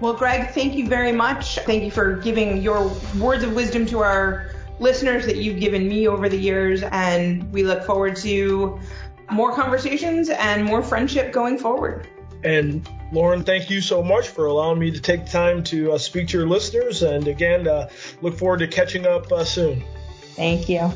[0.00, 1.58] Well, Greg, thank you very much.
[1.60, 6.06] Thank you for giving your words of wisdom to our listeners that you've given me
[6.06, 6.82] over the years.
[6.82, 8.78] And we look forward to
[9.30, 12.08] more conversations and more friendship going forward.
[12.44, 16.28] And Lauren, thank you so much for allowing me to take time to uh, speak
[16.28, 17.02] to your listeners.
[17.02, 17.88] And again, uh,
[18.20, 19.82] look forward to catching up uh, soon.
[20.34, 20.92] Thank you.